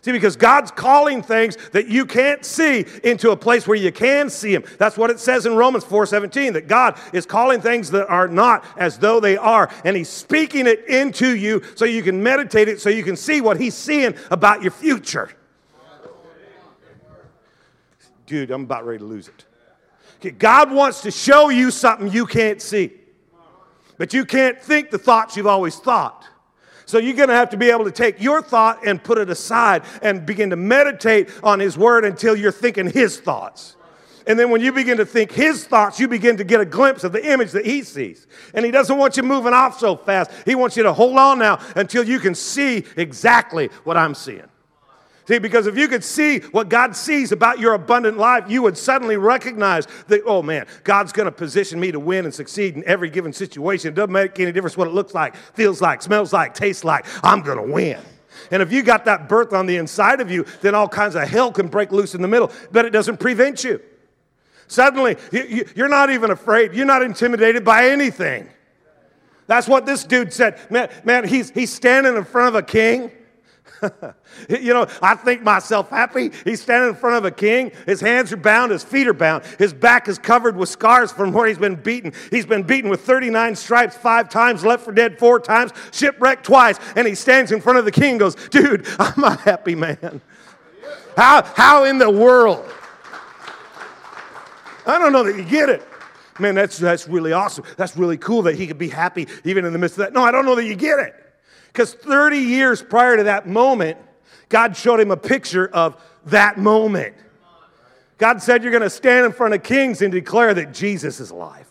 See, 0.00 0.12
because 0.12 0.36
God's 0.36 0.70
calling 0.70 1.22
things 1.22 1.56
that 1.72 1.88
you 1.88 2.06
can't 2.06 2.44
see 2.44 2.86
into 3.02 3.32
a 3.32 3.36
place 3.36 3.66
where 3.66 3.76
you 3.76 3.90
can 3.90 4.30
see 4.30 4.54
them. 4.54 4.64
That's 4.78 4.96
what 4.96 5.10
it 5.10 5.18
says 5.18 5.44
in 5.44 5.56
Romans 5.56 5.84
4:17, 5.84 6.52
that 6.52 6.68
God 6.68 6.98
is 7.12 7.26
calling 7.26 7.60
things 7.60 7.90
that 7.90 8.08
are 8.08 8.28
not 8.28 8.64
as 8.76 8.98
though 8.98 9.18
they 9.18 9.36
are, 9.36 9.68
and 9.84 9.96
He's 9.96 10.08
speaking 10.08 10.66
it 10.68 10.84
into 10.86 11.36
you 11.36 11.62
so 11.74 11.84
you 11.84 12.02
can 12.02 12.22
meditate 12.22 12.68
it, 12.68 12.80
so 12.80 12.90
you 12.90 13.02
can 13.02 13.16
see 13.16 13.40
what 13.40 13.58
He's 13.58 13.74
seeing 13.74 14.14
about 14.30 14.62
your 14.62 14.70
future. 14.70 15.30
Dude, 18.26 18.50
I'm 18.50 18.64
about 18.64 18.86
ready 18.86 18.98
to 18.98 19.04
lose 19.04 19.26
it. 19.26 19.44
Okay, 20.20 20.30
God 20.30 20.70
wants 20.70 21.00
to 21.02 21.10
show 21.10 21.48
you 21.48 21.70
something 21.70 22.12
you 22.12 22.26
can't 22.26 22.62
see, 22.62 22.92
but 23.96 24.14
you 24.14 24.24
can't 24.24 24.60
think 24.60 24.90
the 24.90 24.98
thoughts 24.98 25.36
you've 25.36 25.46
always 25.46 25.76
thought. 25.76 26.24
So 26.88 26.96
you're 26.96 27.12
going 27.12 27.28
to 27.28 27.34
have 27.34 27.50
to 27.50 27.58
be 27.58 27.68
able 27.68 27.84
to 27.84 27.92
take 27.92 28.18
your 28.18 28.40
thought 28.40 28.86
and 28.86 29.04
put 29.04 29.18
it 29.18 29.28
aside 29.28 29.82
and 30.00 30.24
begin 30.24 30.48
to 30.48 30.56
meditate 30.56 31.28
on 31.42 31.60
His 31.60 31.76
Word 31.76 32.06
until 32.06 32.34
you're 32.34 32.50
thinking 32.50 32.88
His 32.88 33.20
thoughts. 33.20 33.76
And 34.26 34.38
then 34.38 34.50
when 34.50 34.62
you 34.62 34.72
begin 34.72 34.96
to 34.96 35.04
think 35.04 35.30
His 35.30 35.66
thoughts, 35.66 36.00
you 36.00 36.08
begin 36.08 36.38
to 36.38 36.44
get 36.44 36.62
a 36.62 36.64
glimpse 36.64 37.04
of 37.04 37.12
the 37.12 37.30
image 37.30 37.50
that 37.52 37.66
He 37.66 37.82
sees. 37.82 38.26
And 38.54 38.64
He 38.64 38.70
doesn't 38.70 38.96
want 38.96 39.18
you 39.18 39.22
moving 39.22 39.52
off 39.52 39.78
so 39.78 39.96
fast. 39.96 40.30
He 40.46 40.54
wants 40.54 40.78
you 40.78 40.82
to 40.84 40.94
hold 40.94 41.18
on 41.18 41.38
now 41.38 41.58
until 41.76 42.04
you 42.04 42.18
can 42.20 42.34
see 42.34 42.86
exactly 42.96 43.66
what 43.84 43.98
I'm 43.98 44.14
seeing. 44.14 44.47
See, 45.28 45.38
because 45.38 45.66
if 45.66 45.76
you 45.76 45.88
could 45.88 46.02
see 46.02 46.38
what 46.38 46.70
God 46.70 46.96
sees 46.96 47.32
about 47.32 47.58
your 47.58 47.74
abundant 47.74 48.16
life, 48.16 48.44
you 48.48 48.62
would 48.62 48.78
suddenly 48.78 49.18
recognize 49.18 49.86
that, 50.06 50.22
oh 50.24 50.40
man, 50.40 50.66
God's 50.84 51.12
going 51.12 51.26
to 51.26 51.30
position 51.30 51.78
me 51.78 51.92
to 51.92 52.00
win 52.00 52.24
and 52.24 52.32
succeed 52.32 52.76
in 52.76 52.84
every 52.86 53.10
given 53.10 53.34
situation. 53.34 53.90
It 53.90 53.94
doesn't 53.94 54.10
make 54.10 54.40
any 54.40 54.52
difference 54.52 54.78
what 54.78 54.88
it 54.88 54.94
looks 54.94 55.12
like, 55.12 55.36
feels 55.36 55.82
like, 55.82 56.00
smells 56.00 56.32
like, 56.32 56.54
tastes 56.54 56.82
like. 56.82 57.04
I'm 57.22 57.42
going 57.42 57.58
to 57.58 57.70
win. 57.70 58.00
And 58.50 58.62
if 58.62 58.72
you 58.72 58.82
got 58.82 59.04
that 59.04 59.28
birth 59.28 59.52
on 59.52 59.66
the 59.66 59.76
inside 59.76 60.22
of 60.22 60.30
you, 60.30 60.46
then 60.62 60.74
all 60.74 60.88
kinds 60.88 61.14
of 61.14 61.28
hell 61.28 61.52
can 61.52 61.68
break 61.68 61.92
loose 61.92 62.14
in 62.14 62.22
the 62.22 62.28
middle, 62.28 62.50
but 62.72 62.86
it 62.86 62.90
doesn't 62.90 63.20
prevent 63.20 63.64
you. 63.64 63.82
Suddenly, 64.66 65.18
you're 65.76 65.90
not 65.90 66.08
even 66.08 66.30
afraid. 66.30 66.72
You're 66.72 66.86
not 66.86 67.02
intimidated 67.02 67.66
by 67.66 67.90
anything. 67.90 68.48
That's 69.46 69.68
what 69.68 69.84
this 69.84 70.04
dude 70.04 70.32
said. 70.32 70.58
Man, 70.70 70.88
man 71.04 71.28
he's, 71.28 71.50
he's 71.50 71.70
standing 71.70 72.16
in 72.16 72.24
front 72.24 72.48
of 72.48 72.54
a 72.54 72.62
king 72.62 73.10
you 74.48 74.72
know, 74.72 74.86
I 75.02 75.14
think 75.14 75.42
myself 75.42 75.90
happy. 75.90 76.30
He's 76.44 76.60
standing 76.60 76.90
in 76.90 76.94
front 76.96 77.16
of 77.16 77.24
a 77.24 77.30
king. 77.30 77.72
His 77.86 78.00
hands 78.00 78.32
are 78.32 78.36
bound, 78.36 78.72
his 78.72 78.84
feet 78.84 79.06
are 79.06 79.14
bound. 79.14 79.44
His 79.58 79.72
back 79.72 80.08
is 80.08 80.18
covered 80.18 80.56
with 80.56 80.68
scars 80.68 81.12
from 81.12 81.32
where 81.32 81.46
he's 81.46 81.58
been 81.58 81.76
beaten. 81.76 82.12
He's 82.30 82.46
been 82.46 82.62
beaten 82.62 82.90
with 82.90 83.00
39 83.02 83.56
stripes 83.56 83.96
five 83.96 84.28
times, 84.28 84.64
left 84.64 84.84
for 84.84 84.92
dead 84.92 85.18
four 85.18 85.40
times, 85.40 85.72
shipwrecked 85.92 86.44
twice. 86.44 86.78
And 86.96 87.06
he 87.06 87.14
stands 87.14 87.52
in 87.52 87.60
front 87.60 87.78
of 87.78 87.84
the 87.84 87.92
king 87.92 88.12
and 88.12 88.20
goes, 88.20 88.34
Dude, 88.48 88.86
I'm 88.98 89.24
a 89.24 89.36
happy 89.36 89.74
man. 89.74 90.20
How, 91.16 91.42
how 91.42 91.84
in 91.84 91.98
the 91.98 92.10
world? 92.10 92.64
I 94.86 94.98
don't 94.98 95.12
know 95.12 95.24
that 95.24 95.36
you 95.36 95.44
get 95.44 95.68
it. 95.68 95.86
Man, 96.38 96.54
that's, 96.54 96.78
that's 96.78 97.08
really 97.08 97.32
awesome. 97.32 97.64
That's 97.76 97.96
really 97.96 98.16
cool 98.16 98.42
that 98.42 98.54
he 98.54 98.66
could 98.66 98.78
be 98.78 98.88
happy 98.88 99.26
even 99.44 99.64
in 99.64 99.72
the 99.72 99.78
midst 99.78 99.98
of 99.98 100.04
that. 100.04 100.12
No, 100.12 100.22
I 100.22 100.30
don't 100.30 100.46
know 100.46 100.54
that 100.54 100.64
you 100.64 100.76
get 100.76 100.98
it. 101.00 101.27
Because 101.68 101.94
30 101.94 102.38
years 102.38 102.82
prior 102.82 103.16
to 103.16 103.24
that 103.24 103.46
moment, 103.46 103.98
God 104.48 104.76
showed 104.76 105.00
him 105.00 105.10
a 105.10 105.16
picture 105.16 105.68
of 105.68 106.00
that 106.26 106.58
moment. 106.58 107.14
God 108.18 108.42
said, 108.42 108.62
You're 108.62 108.72
going 108.72 108.82
to 108.82 108.90
stand 108.90 109.26
in 109.26 109.32
front 109.32 109.54
of 109.54 109.62
kings 109.62 110.02
and 110.02 110.12
declare 110.12 110.54
that 110.54 110.74
Jesus 110.74 111.20
is 111.20 111.30
alive. 111.30 111.66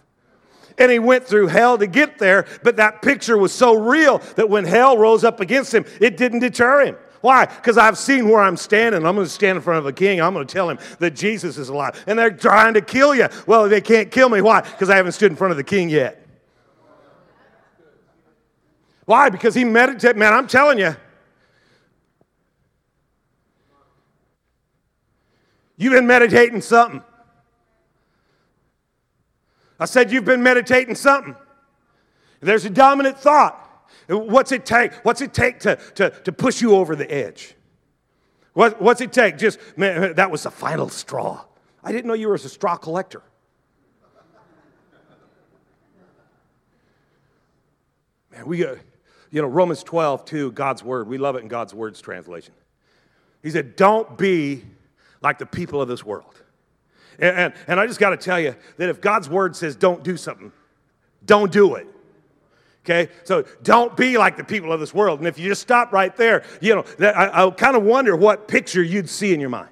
And 0.78 0.92
he 0.92 1.00
went 1.00 1.26
through 1.26 1.48
hell 1.48 1.78
to 1.78 1.88
get 1.88 2.20
there, 2.20 2.46
but 2.64 2.78
that 2.78 3.02
picture 3.02 3.38
was 3.38 3.52
so 3.52 3.74
real 3.74 4.20
that 4.36 4.50
when 4.50 4.64
hell 4.64 4.98
rose 4.98 5.24
up 5.24 5.40
against 5.40 5.74
him, 5.74 5.86
it 6.00 6.18
didn't 6.18 6.40
deter 6.40 6.86
him. 6.86 6.98
Why? 7.22 7.46
Because 7.46 7.80
I've 7.80 7.98
seen 7.98 8.30
where 8.30 8.42
I'm 8.42 8.58
standing. 8.58 9.06
I'm 9.06 9.16
going 9.16 9.26
to 9.26 9.32
stand 9.32 9.56
in 9.56 9.64
front 9.64 9.80
of 9.80 9.88
a 9.88 9.94
king. 9.94 10.22
I'm 10.22 10.34
going 10.34 10.46
to 10.46 10.54
tell 10.54 10.70
him 10.70 10.78
that 11.00 11.16
Jesus 11.16 11.58
is 11.58 11.70
alive. 11.70 12.04
And 12.06 12.18
they're 12.18 12.30
trying 12.30 12.76
to 12.76 12.82
kill 12.82 13.16
you. 13.16 13.28
Well, 13.48 13.68
they 13.68 13.82
can't 13.82 14.12
kill 14.12 14.30
me. 14.30 14.42
Why? 14.42 14.62
Because 14.62 14.92
I 14.92 14.96
haven't 14.98 15.14
stood 15.14 15.32
in 15.32 15.36
front 15.36 15.52
of 15.52 15.58
the 15.58 15.64
king 15.64 15.90
yet. 15.90 16.27
Why? 19.08 19.30
Because 19.30 19.56
he 19.56 19.64
meditated. 19.64 20.18
Man, 20.18 20.34
I'm 20.34 20.48
telling 20.48 20.80
you. 20.80 20.94
You've 25.78 25.94
been 25.94 26.08
meditating 26.08 26.60
something. 26.60 27.02
I 29.80 29.86
said 29.86 30.12
you've 30.12 30.26
been 30.26 30.44
meditating 30.44 30.96
something. 30.96 31.38
There's 32.42 32.66
a 32.66 32.70
dominant 32.70 33.18
thought. 33.18 33.64
What's 34.10 34.52
it 34.52 34.66
take? 34.66 34.94
What's 35.06 35.22
it 35.22 35.34
take 35.34 35.62
to, 35.62 35.78
to, 35.96 36.10
to 36.10 36.32
push 36.34 36.62
you 36.62 36.76
over 36.76 36.94
the 36.94 37.10
edge? 37.10 37.56
What, 38.52 38.82
what's 38.82 39.00
it 39.00 39.14
take? 39.14 39.38
Just, 39.38 39.58
man, 39.78 40.16
that 40.16 40.30
was 40.30 40.44
the 40.44 40.52
final 40.52 40.90
straw. 40.90 41.46
I 41.82 41.94
didn't 41.94 42.08
know 42.08 42.14
you 42.14 42.28
were 42.28 42.36
a 42.36 42.40
straw 42.40 42.76
collector. 42.76 43.22
Man, 48.34 48.46
we, 48.46 48.66
uh, 48.66 48.76
you 49.32 49.42
know, 49.42 49.48
Romans 49.48 49.84
12, 49.84 50.26
2, 50.26 50.52
God's 50.52 50.84
word. 50.84 51.08
We 51.08 51.18
love 51.18 51.36
it 51.36 51.40
in 51.40 51.48
God's 51.48 51.74
word's 51.74 52.02
translation. 52.02 52.54
He 53.44 53.50
said, 53.50 53.76
Don't 53.76 54.18
be 54.18 54.64
like 55.22 55.38
the 55.38 55.46
people 55.46 55.82
of 55.82 55.88
this 55.88 56.04
world. 56.04 56.42
And, 57.20 57.38
and, 57.38 57.54
and 57.68 57.80
I 57.80 57.88
just 57.88 58.00
got 58.00 58.12
to 58.12 58.18
tell 58.18 58.40
you 58.40 58.56
that 58.78 58.90
if 58.90 59.02
God's 59.02 59.30
word 59.30 59.56
says 59.56 59.76
don't 59.76 60.04
do 60.04 60.18
something, 60.18 60.52
don't 61.26 61.52
do 61.52 61.76
it. 61.76 61.88
Okay, 62.86 63.12
so 63.26 63.44
don't 63.64 63.98
be 63.98 64.18
like 64.18 64.38
the 64.38 64.46
people 64.46 64.72
of 64.72 64.80
this 64.80 64.94
world. 64.94 65.20
And 65.20 65.28
if 65.28 65.38
you 65.38 65.50
just 65.50 65.62
stop 65.62 65.92
right 65.92 66.16
there, 66.16 66.46
you 66.62 66.74
know, 66.74 66.84
that, 67.00 67.18
I, 67.18 67.46
I 67.46 67.50
kind 67.50 67.76
of 67.76 67.84
wonder 67.84 68.16
what 68.16 68.48
picture 68.48 68.82
you'd 68.82 69.10
see 69.10 69.34
in 69.34 69.42
your 69.42 69.50
mind. 69.50 69.70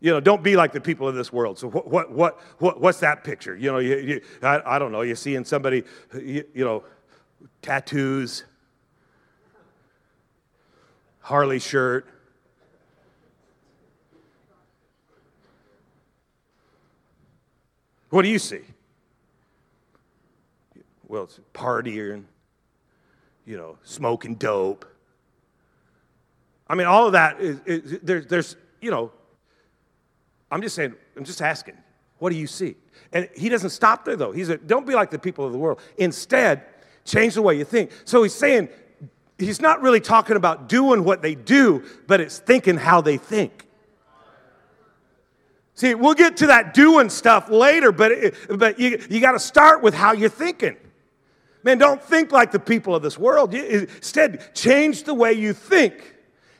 You 0.00 0.10
know, 0.10 0.18
don't 0.18 0.42
be 0.42 0.56
like 0.56 0.72
the 0.72 0.80
people 0.80 1.06
of 1.06 1.14
this 1.14 1.32
world. 1.32 1.60
So 1.60 1.68
what, 1.68 1.88
what, 1.88 2.10
what, 2.10 2.40
what 2.58 2.80
what's 2.80 2.98
that 2.98 3.22
picture? 3.22 3.56
You 3.56 3.70
know, 3.70 3.78
you, 3.78 3.96
you, 3.98 4.20
I, 4.42 4.60
I 4.66 4.78
don't 4.80 4.90
know. 4.90 5.02
You're 5.02 5.14
seeing 5.14 5.44
somebody, 5.44 5.84
you, 6.12 6.44
you 6.52 6.64
know, 6.64 6.82
tattoos, 7.60 8.44
Harley 11.20 11.58
shirt. 11.58 12.06
What 18.10 18.22
do 18.22 18.28
you 18.28 18.38
see? 18.38 18.60
well, 21.12 21.24
it's 21.24 21.38
partying, 21.52 22.24
you 23.44 23.58
know, 23.58 23.76
smoking 23.82 24.34
dope. 24.34 24.86
I 26.66 26.74
mean, 26.74 26.86
all 26.86 27.06
of 27.06 27.12
that 27.12 27.38
is, 27.38 27.60
is 27.66 27.98
there's, 28.02 28.26
there's, 28.28 28.56
you 28.80 28.90
know, 28.90 29.12
I'm 30.50 30.62
just 30.62 30.74
saying, 30.74 30.94
I'm 31.18 31.24
just 31.24 31.42
asking, 31.42 31.76
what 32.18 32.30
do 32.30 32.36
you 32.36 32.46
see? 32.46 32.76
And 33.12 33.28
he 33.36 33.50
doesn't 33.50 33.70
stop 33.70 34.06
there 34.06 34.16
though. 34.16 34.32
He 34.32 34.42
said, 34.42 34.66
don't 34.66 34.86
be 34.86 34.94
like 34.94 35.10
the 35.10 35.18
people 35.18 35.44
of 35.44 35.52
the 35.52 35.58
world. 35.58 35.80
Instead, 35.98 36.64
change 37.04 37.34
the 37.34 37.42
way 37.42 37.56
you 37.56 37.64
think. 37.64 37.90
So 38.04 38.22
he's 38.22 38.34
saying, 38.34 38.68
he's 39.38 39.60
not 39.60 39.82
really 39.82 40.00
talking 40.00 40.36
about 40.36 40.68
doing 40.68 41.04
what 41.04 41.22
they 41.22 41.34
do, 41.34 41.84
but 42.06 42.20
it's 42.20 42.38
thinking 42.38 42.76
how 42.76 43.00
they 43.00 43.16
think. 43.16 43.66
See, 45.74 45.94
we'll 45.94 46.14
get 46.14 46.36
to 46.38 46.48
that 46.48 46.74
doing 46.74 47.08
stuff 47.08 47.48
later, 47.48 47.92
but, 47.92 48.12
it, 48.12 48.34
but 48.48 48.78
you, 48.78 49.02
you 49.08 49.20
got 49.20 49.32
to 49.32 49.38
start 49.38 49.82
with 49.82 49.94
how 49.94 50.12
you're 50.12 50.28
thinking. 50.28 50.76
Man, 51.64 51.78
don't 51.78 52.02
think 52.02 52.30
like 52.30 52.52
the 52.52 52.60
people 52.60 52.94
of 52.94 53.02
this 53.02 53.18
world. 53.18 53.54
Instead, 53.54 54.54
change 54.54 55.04
the 55.04 55.14
way 55.14 55.32
you 55.32 55.52
think. 55.52 56.14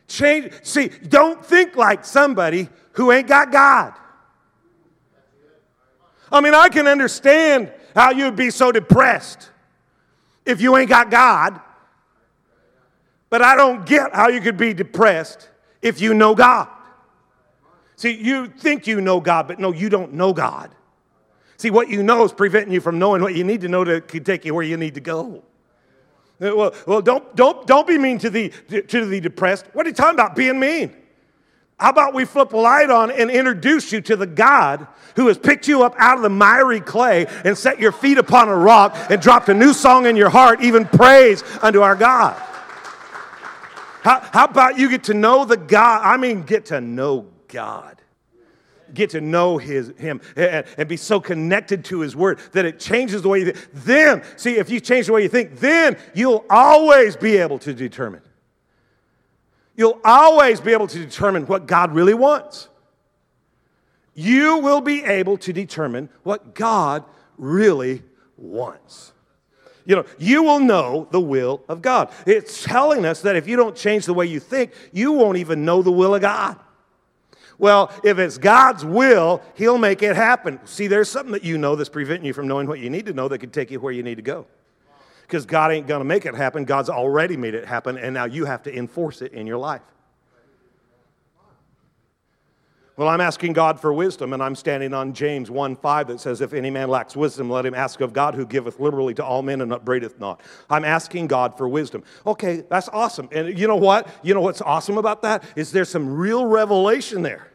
Change. 0.08 0.52
See, 0.62 0.88
don't 0.88 1.44
think 1.44 1.76
like 1.76 2.04
somebody 2.04 2.68
who 2.92 3.12
ain't 3.12 3.28
got 3.28 3.52
God. 3.52 3.94
I 6.30 6.40
mean, 6.40 6.54
I 6.54 6.68
can 6.68 6.86
understand 6.86 7.72
how 7.94 8.10
you'd 8.10 8.36
be 8.36 8.50
so 8.50 8.72
depressed 8.72 9.50
if 10.44 10.60
you 10.60 10.76
ain't 10.76 10.88
got 10.88 11.10
God, 11.10 11.60
but 13.30 13.42
I 13.42 13.56
don't 13.56 13.86
get 13.86 14.14
how 14.14 14.28
you 14.28 14.40
could 14.40 14.56
be 14.56 14.74
depressed 14.74 15.48
if 15.80 16.00
you 16.00 16.14
know 16.14 16.34
God. 16.34 16.68
See, 17.96 18.12
you 18.12 18.48
think 18.48 18.86
you 18.86 19.00
know 19.00 19.20
God, 19.20 19.48
but 19.48 19.58
no, 19.58 19.72
you 19.72 19.88
don't 19.88 20.12
know 20.12 20.32
God. 20.32 20.74
See, 21.56 21.70
what 21.70 21.88
you 21.88 22.02
know 22.02 22.24
is 22.24 22.32
preventing 22.32 22.72
you 22.72 22.80
from 22.80 22.98
knowing 22.98 23.22
what 23.22 23.34
you 23.34 23.44
need 23.44 23.60
to 23.60 23.68
know 23.68 23.84
to 23.84 24.00
take 24.00 24.44
you 24.44 24.54
where 24.54 24.64
you 24.64 24.76
need 24.76 24.94
to 24.94 25.00
go. 25.00 25.44
Well, 26.40 26.74
well 26.86 27.00
don't, 27.00 27.36
don't, 27.36 27.66
don't 27.66 27.86
be 27.86 27.98
mean 27.98 28.18
to 28.18 28.30
the, 28.30 28.48
to 28.88 29.06
the 29.06 29.20
depressed. 29.20 29.66
What 29.72 29.86
are 29.86 29.90
you 29.90 29.94
talking 29.94 30.18
about 30.18 30.34
being 30.34 30.58
mean? 30.58 30.96
How 31.78 31.90
about 31.90 32.14
we 32.14 32.24
flip 32.24 32.52
a 32.52 32.56
light 32.56 32.90
on 32.90 33.10
and 33.10 33.30
introduce 33.30 33.92
you 33.92 34.00
to 34.02 34.16
the 34.16 34.26
God 34.26 34.86
who 35.16 35.28
has 35.28 35.36
picked 35.36 35.68
you 35.68 35.82
up 35.82 35.94
out 35.98 36.16
of 36.16 36.22
the 36.22 36.30
miry 36.30 36.80
clay 36.80 37.26
and 37.44 37.58
set 37.58 37.80
your 37.80 37.92
feet 37.92 38.18
upon 38.18 38.48
a 38.48 38.56
rock 38.56 38.96
and 39.10 39.20
dropped 39.20 39.48
a 39.48 39.54
new 39.54 39.72
song 39.72 40.06
in 40.06 40.16
your 40.16 40.30
heart, 40.30 40.62
even 40.62 40.84
praise 40.84 41.42
unto 41.60 41.80
our 41.80 41.96
God? 41.96 42.40
How, 44.02 44.20
how 44.32 44.44
about 44.46 44.78
you 44.78 44.88
get 44.90 45.04
to 45.04 45.14
know 45.14 45.44
the 45.44 45.56
God? 45.56 46.02
I 46.04 46.16
mean, 46.16 46.42
get 46.42 46.66
to 46.66 46.80
know 46.80 47.28
God 47.48 48.02
get 48.94 49.10
to 49.10 49.20
know 49.20 49.58
his, 49.58 49.88
him 49.96 50.20
and, 50.36 50.66
and, 50.76 50.88
be 50.88 50.96
so 50.96 51.20
connected 51.20 51.84
to 51.86 52.00
his 52.00 52.14
word 52.14 52.38
that 52.52 52.64
it 52.64 52.78
changes 52.78 53.22
the 53.22 53.28
way 53.28 53.40
you 53.40 53.52
think. 53.52 53.68
Then, 53.72 54.22
see, 54.36 54.56
if 54.56 54.70
you 54.70 54.80
change 54.80 55.06
the 55.06 55.12
way 55.12 55.22
you 55.22 55.28
think, 55.28 55.58
then 55.60 55.96
you'll 56.14 56.44
always 56.50 57.16
be 57.16 57.38
able 57.38 57.58
to 57.60 57.72
determine. 57.72 58.20
You'll 59.76 60.00
always 60.04 60.60
be 60.60 60.72
able 60.72 60.86
to 60.88 60.98
determine 60.98 61.46
what 61.46 61.66
God 61.66 61.94
really 61.94 62.14
wants. 62.14 62.68
You 64.14 64.58
will 64.58 64.80
be 64.80 65.02
able 65.04 65.38
to 65.38 65.52
determine 65.52 66.10
what 66.22 66.54
God 66.54 67.04
really 67.38 68.02
wants. 68.36 69.12
You 69.84 69.96
know, 69.96 70.04
you 70.18 70.42
will 70.42 70.60
know 70.60 71.08
the 71.10 71.20
will 71.20 71.64
of 71.68 71.82
God. 71.82 72.10
It's 72.26 72.62
telling 72.62 73.04
us 73.04 73.22
that 73.22 73.36
if 73.36 73.48
you 73.48 73.56
don't 73.56 73.74
change 73.74 74.06
the 74.06 74.14
way 74.14 74.26
you 74.26 74.38
think, 74.38 74.72
you 74.92 75.12
won't 75.12 75.38
even 75.38 75.64
know 75.64 75.82
the 75.82 75.90
will 75.90 76.14
of 76.14 76.20
God. 76.20 76.58
Well, 77.58 77.90
if 78.04 78.18
it's 78.18 78.38
God's 78.38 78.84
will, 78.84 79.42
He'll 79.54 79.78
make 79.78 80.02
it 80.02 80.14
happen. 80.16 80.60
See, 80.64 80.86
there's 80.86 81.08
something 81.08 81.32
that 81.32 81.44
you 81.44 81.58
know 81.58 81.76
that's 81.76 81.88
preventing 81.88 82.26
you 82.26 82.32
from 82.32 82.48
knowing 82.48 82.66
what 82.66 82.80
you 82.80 82.90
need 82.90 83.06
to 83.06 83.12
know 83.12 83.28
that 83.28 83.38
could 83.38 83.52
take 83.52 83.70
you 83.70 83.80
where 83.80 83.92
you 83.92 84.02
need 84.02 84.16
to 84.16 84.22
go. 84.22 84.46
Because 85.32 85.46
God 85.46 85.72
ain't 85.72 85.86
going 85.86 86.00
to 86.00 86.04
make 86.04 86.26
it 86.26 86.34
happen. 86.34 86.66
God's 86.66 86.90
already 86.90 87.38
made 87.38 87.54
it 87.54 87.64
happen, 87.64 87.96
and 87.96 88.12
now 88.12 88.26
you 88.26 88.44
have 88.44 88.62
to 88.64 88.76
enforce 88.76 89.22
it 89.22 89.32
in 89.32 89.46
your 89.46 89.56
life. 89.56 89.80
Well, 92.98 93.08
I'm 93.08 93.22
asking 93.22 93.54
God 93.54 93.80
for 93.80 93.94
wisdom, 93.94 94.34
and 94.34 94.42
I'm 94.42 94.54
standing 94.54 94.92
on 94.92 95.14
James 95.14 95.50
1 95.50 95.76
5 95.76 96.08
that 96.08 96.20
says, 96.20 96.42
If 96.42 96.52
any 96.52 96.68
man 96.68 96.90
lacks 96.90 97.16
wisdom, 97.16 97.48
let 97.48 97.64
him 97.64 97.72
ask 97.72 98.02
of 98.02 98.12
God 98.12 98.34
who 98.34 98.44
giveth 98.44 98.78
liberally 98.78 99.14
to 99.14 99.24
all 99.24 99.40
men 99.40 99.62
and 99.62 99.72
upbraideth 99.72 100.20
not. 100.20 100.42
I'm 100.68 100.84
asking 100.84 101.28
God 101.28 101.56
for 101.56 101.66
wisdom. 101.66 102.04
Okay, 102.26 102.64
that's 102.68 102.90
awesome. 102.90 103.30
And 103.32 103.58
you 103.58 103.66
know 103.66 103.76
what? 103.76 104.08
You 104.22 104.34
know 104.34 104.42
what's 104.42 104.60
awesome 104.60 104.98
about 104.98 105.22
that? 105.22 105.44
Is 105.56 105.72
there's 105.72 105.88
some 105.88 106.14
real 106.14 106.44
revelation 106.44 107.22
there. 107.22 107.50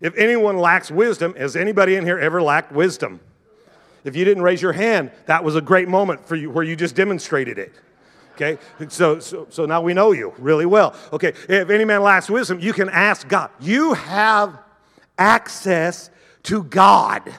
If 0.00 0.16
anyone 0.16 0.56
lacks 0.56 0.90
wisdom, 0.90 1.34
has 1.34 1.56
anybody 1.56 1.96
in 1.96 2.06
here 2.06 2.18
ever 2.18 2.40
lacked 2.40 2.72
wisdom? 2.72 3.20
If 4.04 4.16
you 4.16 4.24
didn't 4.24 4.42
raise 4.42 4.60
your 4.60 4.72
hand, 4.72 5.12
that 5.26 5.44
was 5.44 5.56
a 5.56 5.60
great 5.60 5.88
moment 5.88 6.26
for 6.26 6.36
you 6.36 6.50
where 6.50 6.64
you 6.64 6.76
just 6.76 6.94
demonstrated 6.94 7.58
it. 7.58 7.72
Okay, 8.34 8.58
so, 8.88 9.20
so, 9.20 9.46
so 9.50 9.66
now 9.66 9.82
we 9.82 9.94
know 9.94 10.12
you 10.12 10.34
really 10.38 10.66
well. 10.66 10.94
Okay, 11.12 11.34
if 11.48 11.70
any 11.70 11.84
man 11.84 12.02
lacks 12.02 12.30
wisdom, 12.30 12.60
you 12.60 12.72
can 12.72 12.88
ask 12.88 13.28
God. 13.28 13.50
You 13.60 13.94
have 13.94 14.58
access 15.18 16.10
to 16.44 16.62
God. 16.64 17.22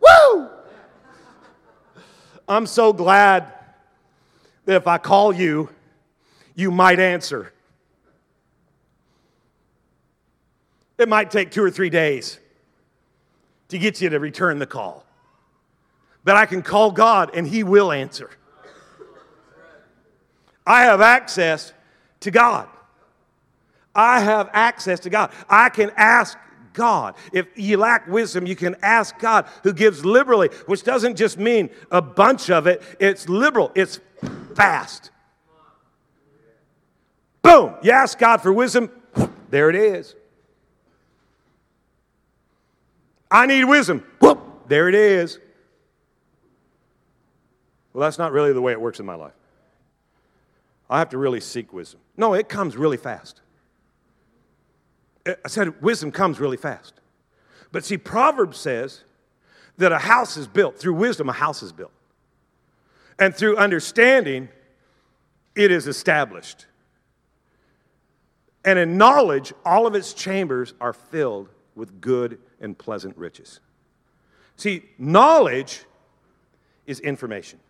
Woo! 0.00 0.48
I'm 2.48 2.66
so 2.66 2.92
glad 2.92 3.52
that 4.66 4.76
if 4.76 4.86
I 4.86 4.98
call 4.98 5.32
you 5.32 5.68
you 6.56 6.70
might 6.70 6.98
answer. 6.98 7.52
It 10.98 11.08
might 11.08 11.30
take 11.30 11.50
two 11.50 11.62
or 11.62 11.70
three 11.70 11.90
days 11.90 12.38
to 13.68 13.78
get 13.78 14.00
you 14.00 14.08
to 14.10 14.18
return 14.18 14.58
the 14.58 14.66
call. 14.66 15.04
But 16.24 16.36
I 16.36 16.46
can 16.46 16.62
call 16.62 16.90
God 16.90 17.30
and 17.34 17.46
He 17.46 17.62
will 17.62 17.92
answer. 17.92 18.30
I 20.66 20.82
have 20.82 21.00
access 21.00 21.72
to 22.20 22.30
God. 22.30 22.68
I 23.94 24.20
have 24.20 24.50
access 24.52 25.00
to 25.00 25.10
God. 25.10 25.30
I 25.48 25.68
can 25.68 25.90
ask 25.96 26.36
God. 26.72 27.14
If 27.32 27.46
you 27.56 27.78
lack 27.78 28.06
wisdom, 28.06 28.46
you 28.46 28.56
can 28.56 28.76
ask 28.82 29.18
God 29.18 29.46
who 29.62 29.72
gives 29.72 30.04
liberally, 30.04 30.50
which 30.66 30.82
doesn't 30.82 31.16
just 31.16 31.38
mean 31.38 31.70
a 31.90 32.02
bunch 32.02 32.50
of 32.50 32.66
it, 32.66 32.82
it's 33.00 33.28
liberal, 33.28 33.72
it's 33.74 34.00
fast. 34.54 35.10
Boom. 37.42 37.74
You 37.82 37.92
ask 37.92 38.18
God 38.18 38.42
for 38.42 38.52
wisdom, 38.52 38.90
there 39.50 39.70
it 39.70 39.76
is. 39.76 40.14
I 43.30 43.46
need 43.46 43.64
wisdom. 43.64 44.04
Whoop, 44.20 44.68
there 44.68 44.88
it 44.88 44.94
is. 44.94 45.38
Well, 47.92 48.02
that's 48.02 48.18
not 48.18 48.32
really 48.32 48.52
the 48.52 48.60
way 48.60 48.72
it 48.72 48.80
works 48.80 49.00
in 49.00 49.06
my 49.06 49.14
life. 49.14 49.32
I 50.88 50.98
have 50.98 51.08
to 51.10 51.18
really 51.18 51.40
seek 51.40 51.72
wisdom. 51.72 52.00
No, 52.16 52.34
it 52.34 52.48
comes 52.48 52.76
really 52.76 52.96
fast. 52.96 53.40
I 55.26 55.48
said 55.48 55.82
wisdom 55.82 56.12
comes 56.12 56.38
really 56.38 56.56
fast. 56.56 56.94
But 57.72 57.84
see, 57.84 57.98
Proverbs 57.98 58.58
says 58.58 59.02
that 59.78 59.92
a 59.92 59.98
house 59.98 60.36
is 60.36 60.46
built. 60.46 60.78
Through 60.78 60.94
wisdom, 60.94 61.28
a 61.28 61.32
house 61.32 61.62
is 61.62 61.72
built. 61.72 61.92
And 63.18 63.34
through 63.34 63.56
understanding, 63.56 64.48
it 65.54 65.70
is 65.70 65.88
established. 65.88 66.66
And 68.64 68.78
in 68.78 68.98
knowledge, 68.98 69.52
all 69.64 69.86
of 69.86 69.94
its 69.94 70.12
chambers 70.12 70.74
are 70.80 70.92
filled 70.92 71.48
with 71.74 72.00
good 72.00 72.38
and 72.60 72.76
pleasant 72.76 73.16
riches. 73.16 73.60
See, 74.56 74.84
knowledge 74.98 75.84
is 76.86 77.00
information. 77.00 77.60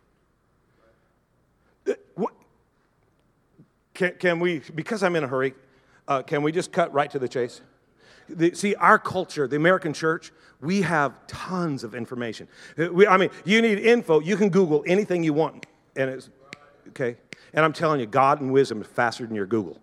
Can, 3.95 4.13
can 4.19 4.41
we, 4.41 4.61
because 4.75 5.03
I'm 5.03 5.17
in 5.17 5.25
a 5.25 5.27
hurry, 5.27 5.55
uh, 6.07 6.23
can 6.23 6.43
we 6.43 6.53
just 6.53 6.71
cut 6.71 6.93
right 6.93 7.11
to 7.11 7.19
the 7.19 7.29
chase? 7.29 7.63
The, 8.29 8.55
see, 8.55 8.75
our 8.75 8.99
culture, 8.99 9.49
the 9.49 9.57
American 9.57 9.95
church, 9.95 10.33
we 10.61 10.83
have 10.83 11.27
tons 11.27 11.83
of 11.83 11.95
information. 11.95 12.47
Uh, 12.79 12.93
we, 12.93 13.07
I 13.07 13.17
mean, 13.17 13.31
you 13.47 13.63
need 13.63 13.79
info, 13.79 14.21
you 14.21 14.37
can 14.37 14.51
Google 14.51 14.85
anything 14.87 15.25
you 15.25 15.33
want. 15.33 15.65
And 15.97 16.11
it's, 16.11 16.29
okay? 16.89 17.17
And 17.55 17.65
I'm 17.65 17.73
telling 17.73 17.99
you, 18.01 18.07
God 18.07 18.43
and 18.43 18.53
wisdom 18.53 18.83
is 18.83 18.87
faster 18.87 19.27
than 19.27 19.35
your 19.35 19.47
Google. 19.47 19.81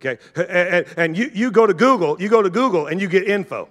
Okay? 0.00 0.18
And, 0.36 0.86
and 0.96 1.16
you, 1.16 1.30
you 1.32 1.50
go 1.50 1.66
to 1.66 1.74
Google, 1.74 2.20
you 2.20 2.28
go 2.28 2.42
to 2.42 2.50
Google 2.50 2.86
and 2.86 3.00
you 3.00 3.08
get 3.08 3.28
info. 3.28 3.68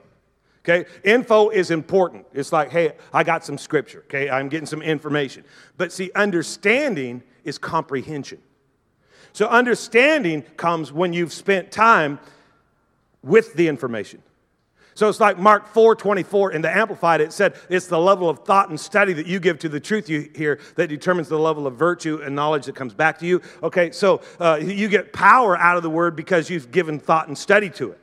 Okay? 0.64 0.90
Info 1.04 1.50
is 1.50 1.72
important. 1.72 2.26
It's 2.34 2.52
like, 2.52 2.70
hey, 2.70 2.94
I 3.14 3.24
got 3.24 3.46
some 3.46 3.58
scripture. 3.58 4.04
Okay? 4.08 4.30
I'm 4.30 4.50
getting 4.50 4.66
some 4.66 4.82
information. 4.82 5.46
But 5.78 5.92
see, 5.92 6.12
understanding 6.16 7.24
is 7.44 7.58
comprehension. 7.58 8.40
So 9.32 9.48
understanding 9.48 10.42
comes 10.58 10.92
when 10.92 11.14
you've 11.14 11.32
spent 11.32 11.72
time 11.72 12.20
with 13.24 13.54
the 13.54 13.68
information. 13.68 14.22
So 14.98 15.08
it's 15.08 15.20
like 15.20 15.38
Mark 15.38 15.68
4 15.68 15.96
24 15.96 16.54
in 16.54 16.64
the 16.64 16.76
Amplified, 16.76 17.22
it 17.22 17.32
said 17.32 17.54
it's 17.70 17.86
the 17.86 18.00
level 18.00 18.32
of 18.32 18.40
thought 18.40 18.70
and 18.70 18.80
study 18.80 19.14
that 19.14 19.28
you 19.28 19.40
give 19.40 19.60
to 19.60 19.70
the 19.70 19.80
truth 19.80 20.10
you 20.10 20.28
hear 20.34 20.60
that 20.74 20.88
determines 20.88 21.30
the 21.30 21.38
level 21.38 21.68
of 21.68 21.76
virtue 21.76 22.20
and 22.24 22.36
knowledge 22.36 22.66
that 22.66 22.74
comes 22.74 22.96
back 22.96 23.20
to 23.20 23.28
you. 23.28 23.40
Okay, 23.62 23.92
so 23.92 24.22
uh, 24.40 24.56
you 24.60 24.88
get 24.88 25.14
power 25.14 25.56
out 25.56 25.78
of 25.78 25.84
the 25.84 25.90
word 25.92 26.16
because 26.16 26.50
you've 26.50 26.72
given 26.72 26.98
thought 26.98 27.28
and 27.28 27.38
study 27.38 27.70
to 27.70 27.92
it. 27.92 28.00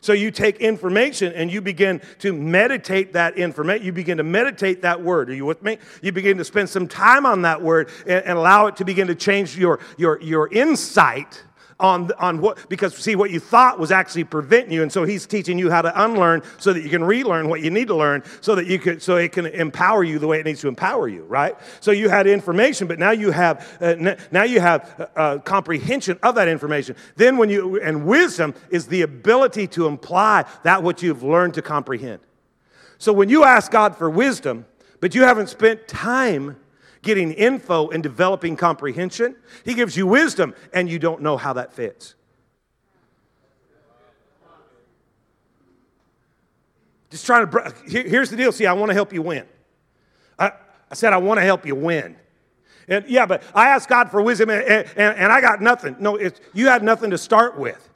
So 0.00 0.14
you 0.14 0.30
take 0.30 0.56
information 0.56 1.34
and 1.34 1.52
you 1.52 1.60
begin 1.60 2.00
to 2.20 2.32
meditate 2.32 3.12
that 3.12 3.36
information. 3.36 3.84
You 3.84 3.92
begin 3.92 4.16
to 4.16 4.24
meditate 4.24 4.80
that 4.80 5.02
word. 5.02 5.28
Are 5.28 5.34
you 5.34 5.44
with 5.44 5.62
me? 5.62 5.76
You 6.00 6.12
begin 6.12 6.38
to 6.38 6.44
spend 6.46 6.70
some 6.70 6.88
time 6.88 7.26
on 7.26 7.42
that 7.42 7.60
word 7.60 7.90
and, 8.06 8.24
and 8.24 8.38
allow 8.38 8.68
it 8.68 8.76
to 8.76 8.86
begin 8.86 9.06
to 9.08 9.14
change 9.14 9.58
your, 9.58 9.80
your, 9.98 10.18
your 10.22 10.48
insight 10.50 11.44
on, 11.82 12.12
on 12.18 12.40
what, 12.40 12.68
because 12.68 12.96
see, 12.96 13.16
what 13.16 13.30
you 13.30 13.40
thought 13.40 13.78
was 13.78 13.90
actually 13.90 14.24
preventing 14.24 14.72
you. 14.72 14.82
And 14.82 14.90
so 14.90 15.04
he's 15.04 15.26
teaching 15.26 15.58
you 15.58 15.68
how 15.68 15.82
to 15.82 16.04
unlearn 16.04 16.42
so 16.58 16.72
that 16.72 16.82
you 16.82 16.88
can 16.88 17.02
relearn 17.02 17.48
what 17.48 17.60
you 17.60 17.70
need 17.70 17.88
to 17.88 17.96
learn 17.96 18.22
so 18.40 18.54
that 18.54 18.66
you 18.66 18.78
could, 18.78 19.02
so 19.02 19.16
it 19.16 19.32
can 19.32 19.46
empower 19.46 20.04
you 20.04 20.18
the 20.18 20.26
way 20.28 20.38
it 20.38 20.46
needs 20.46 20.60
to 20.60 20.68
empower 20.68 21.08
you, 21.08 21.24
right? 21.24 21.56
So 21.80 21.90
you 21.90 22.08
had 22.08 22.26
information, 22.26 22.86
but 22.86 22.98
now 22.98 23.10
you 23.10 23.32
have, 23.32 23.76
uh, 23.82 24.16
now 24.30 24.44
you 24.44 24.60
have 24.60 24.94
uh, 25.16 25.18
uh, 25.18 25.38
comprehension 25.38 26.18
of 26.22 26.36
that 26.36 26.46
information. 26.46 26.94
Then 27.16 27.36
when 27.36 27.50
you, 27.50 27.80
and 27.82 28.06
wisdom 28.06 28.54
is 28.70 28.86
the 28.86 29.02
ability 29.02 29.66
to 29.68 29.88
imply 29.88 30.44
that 30.62 30.82
what 30.82 31.02
you've 31.02 31.24
learned 31.24 31.54
to 31.54 31.62
comprehend. 31.62 32.20
So 32.98 33.12
when 33.12 33.28
you 33.28 33.42
ask 33.42 33.72
God 33.72 33.96
for 33.96 34.08
wisdom, 34.08 34.66
but 35.00 35.16
you 35.16 35.22
haven't 35.22 35.48
spent 35.48 35.88
time 35.88 36.56
getting 37.02 37.32
info 37.32 37.90
and 37.90 38.02
developing 38.02 38.56
comprehension. 38.56 39.36
He 39.64 39.74
gives 39.74 39.96
you 39.96 40.06
wisdom, 40.06 40.54
and 40.72 40.88
you 40.88 40.98
don't 40.98 41.20
know 41.20 41.36
how 41.36 41.52
that 41.54 41.72
fits. 41.72 42.14
Just 47.10 47.26
trying 47.26 47.50
to, 47.50 47.74
here's 47.86 48.30
the 48.30 48.36
deal. 48.36 48.52
See, 48.52 48.64
I 48.64 48.72
want 48.72 48.88
to 48.88 48.94
help 48.94 49.12
you 49.12 49.20
win. 49.20 49.44
I, 50.38 50.52
I 50.90 50.94
said, 50.94 51.12
I 51.12 51.18
want 51.18 51.38
to 51.38 51.44
help 51.44 51.66
you 51.66 51.74
win. 51.74 52.16
And 52.88 53.06
yeah, 53.06 53.26
but 53.26 53.42
I 53.54 53.68
asked 53.68 53.88
God 53.88 54.10
for 54.10 54.22
wisdom 54.22 54.48
and, 54.50 54.64
and, 54.64 54.88
and 54.96 55.32
I 55.32 55.40
got 55.40 55.60
nothing. 55.60 55.96
No, 55.98 56.18
you 56.54 56.68
had 56.68 56.82
nothing 56.82 57.10
to 57.10 57.18
start 57.18 57.58
with. 57.58 57.88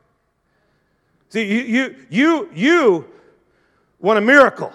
See, 1.31 1.45
you, 1.45 1.61
you, 1.61 1.97
you, 2.09 2.51
you 2.55 3.11
want 3.99 4.19
a 4.19 4.23
miracle. 4.23 4.73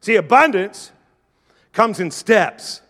See, 0.00 0.16
abundance 0.16 0.90
comes 1.72 2.00
in 2.00 2.10
steps. 2.10 2.80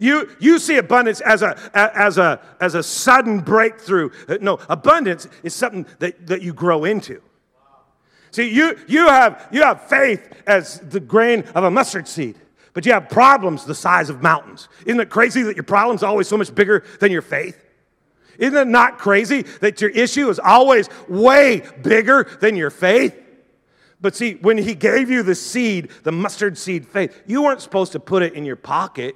You, 0.00 0.34
you 0.38 0.58
see 0.58 0.78
abundance 0.78 1.20
as 1.20 1.42
a, 1.42 1.58
as, 1.74 2.16
a, 2.16 2.40
as 2.58 2.74
a 2.74 2.82
sudden 2.82 3.40
breakthrough. 3.40 4.08
Uh, 4.26 4.38
no, 4.40 4.58
abundance 4.70 5.28
is 5.42 5.54
something 5.54 5.86
that, 5.98 6.26
that 6.26 6.40
you 6.40 6.54
grow 6.54 6.84
into. 6.84 7.20
See, 8.30 8.48
you, 8.48 8.78
you, 8.88 9.08
have, 9.08 9.46
you 9.52 9.60
have 9.62 9.88
faith 9.88 10.26
as 10.46 10.80
the 10.80 11.00
grain 11.00 11.42
of 11.54 11.64
a 11.64 11.70
mustard 11.70 12.08
seed, 12.08 12.36
but 12.72 12.86
you 12.86 12.92
have 12.92 13.10
problems 13.10 13.66
the 13.66 13.74
size 13.74 14.08
of 14.08 14.22
mountains. 14.22 14.70
Isn't 14.86 15.00
it 15.00 15.10
crazy 15.10 15.42
that 15.42 15.54
your 15.54 15.64
problem's 15.64 16.02
always 16.02 16.28
so 16.28 16.38
much 16.38 16.54
bigger 16.54 16.82
than 17.00 17.12
your 17.12 17.22
faith? 17.22 17.62
Isn't 18.38 18.56
it 18.56 18.68
not 18.68 18.96
crazy 18.96 19.42
that 19.60 19.82
your 19.82 19.90
issue 19.90 20.30
is 20.30 20.38
always 20.38 20.88
way 21.08 21.62
bigger 21.82 22.26
than 22.40 22.56
your 22.56 22.70
faith? 22.70 23.14
But 24.00 24.16
see, 24.16 24.36
when 24.36 24.56
he 24.56 24.74
gave 24.74 25.10
you 25.10 25.22
the 25.22 25.34
seed, 25.34 25.90
the 26.04 26.12
mustard 26.12 26.56
seed 26.56 26.86
faith, 26.86 27.20
you 27.26 27.42
weren't 27.42 27.60
supposed 27.60 27.92
to 27.92 28.00
put 28.00 28.22
it 28.22 28.32
in 28.32 28.46
your 28.46 28.56
pocket. 28.56 29.14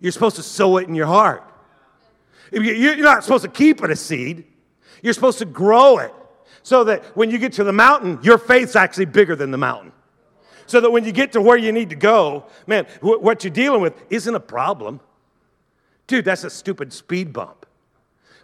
You're 0.00 0.12
supposed 0.12 0.36
to 0.36 0.42
sow 0.42 0.78
it 0.78 0.88
in 0.88 0.94
your 0.94 1.06
heart. 1.06 1.44
You're 2.52 2.96
not 2.96 3.22
supposed 3.22 3.44
to 3.44 3.50
keep 3.50 3.82
it 3.82 3.90
a 3.90 3.96
seed, 3.96 4.44
you're 5.02 5.12
supposed 5.12 5.38
to 5.38 5.44
grow 5.44 5.98
it 5.98 6.12
so 6.62 6.84
that 6.84 7.04
when 7.16 7.30
you 7.30 7.38
get 7.38 7.54
to 7.54 7.64
the 7.64 7.72
mountain, 7.72 8.18
your 8.22 8.38
faith's 8.38 8.76
actually 8.76 9.06
bigger 9.06 9.36
than 9.36 9.50
the 9.50 9.58
mountain. 9.58 9.92
So 10.66 10.80
that 10.80 10.90
when 10.90 11.04
you 11.04 11.12
get 11.12 11.32
to 11.32 11.40
where 11.40 11.56
you 11.56 11.72
need 11.72 11.90
to 11.90 11.96
go, 11.96 12.44
man, 12.66 12.86
what 13.00 13.42
you're 13.42 13.52
dealing 13.52 13.80
with 13.80 13.94
isn't 14.10 14.34
a 14.34 14.40
problem. 14.40 15.00
Dude, 16.06 16.24
that's 16.24 16.44
a 16.44 16.50
stupid 16.50 16.92
speed 16.92 17.32
bump. 17.32 17.66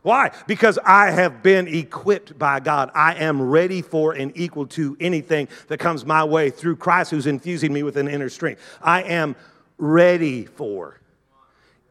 Why? 0.03 0.31
Because 0.47 0.79
I 0.85 1.11
have 1.11 1.43
been 1.43 1.67
equipped 1.67 2.39
by 2.39 2.61
God. 2.61 2.91
I 2.95 3.15
am 3.15 3.43
ready 3.43 3.83
for 3.83 4.13
and 4.13 4.33
equal 4.37 4.67
to 4.69 4.97
anything 5.01 5.49
that 5.67 5.79
comes 5.79 6.05
my 6.05 6.23
way 6.23 6.51
through 6.51 6.77
Christ 6.77 7.11
who's 7.11 7.27
infusing 7.27 7.73
me 7.73 7.83
with 7.83 7.97
an 7.97 8.07
inner 8.07 8.29
strength. 8.29 8.61
I 8.81 9.03
am 9.03 9.35
ready 9.79 10.45
for 10.45 11.01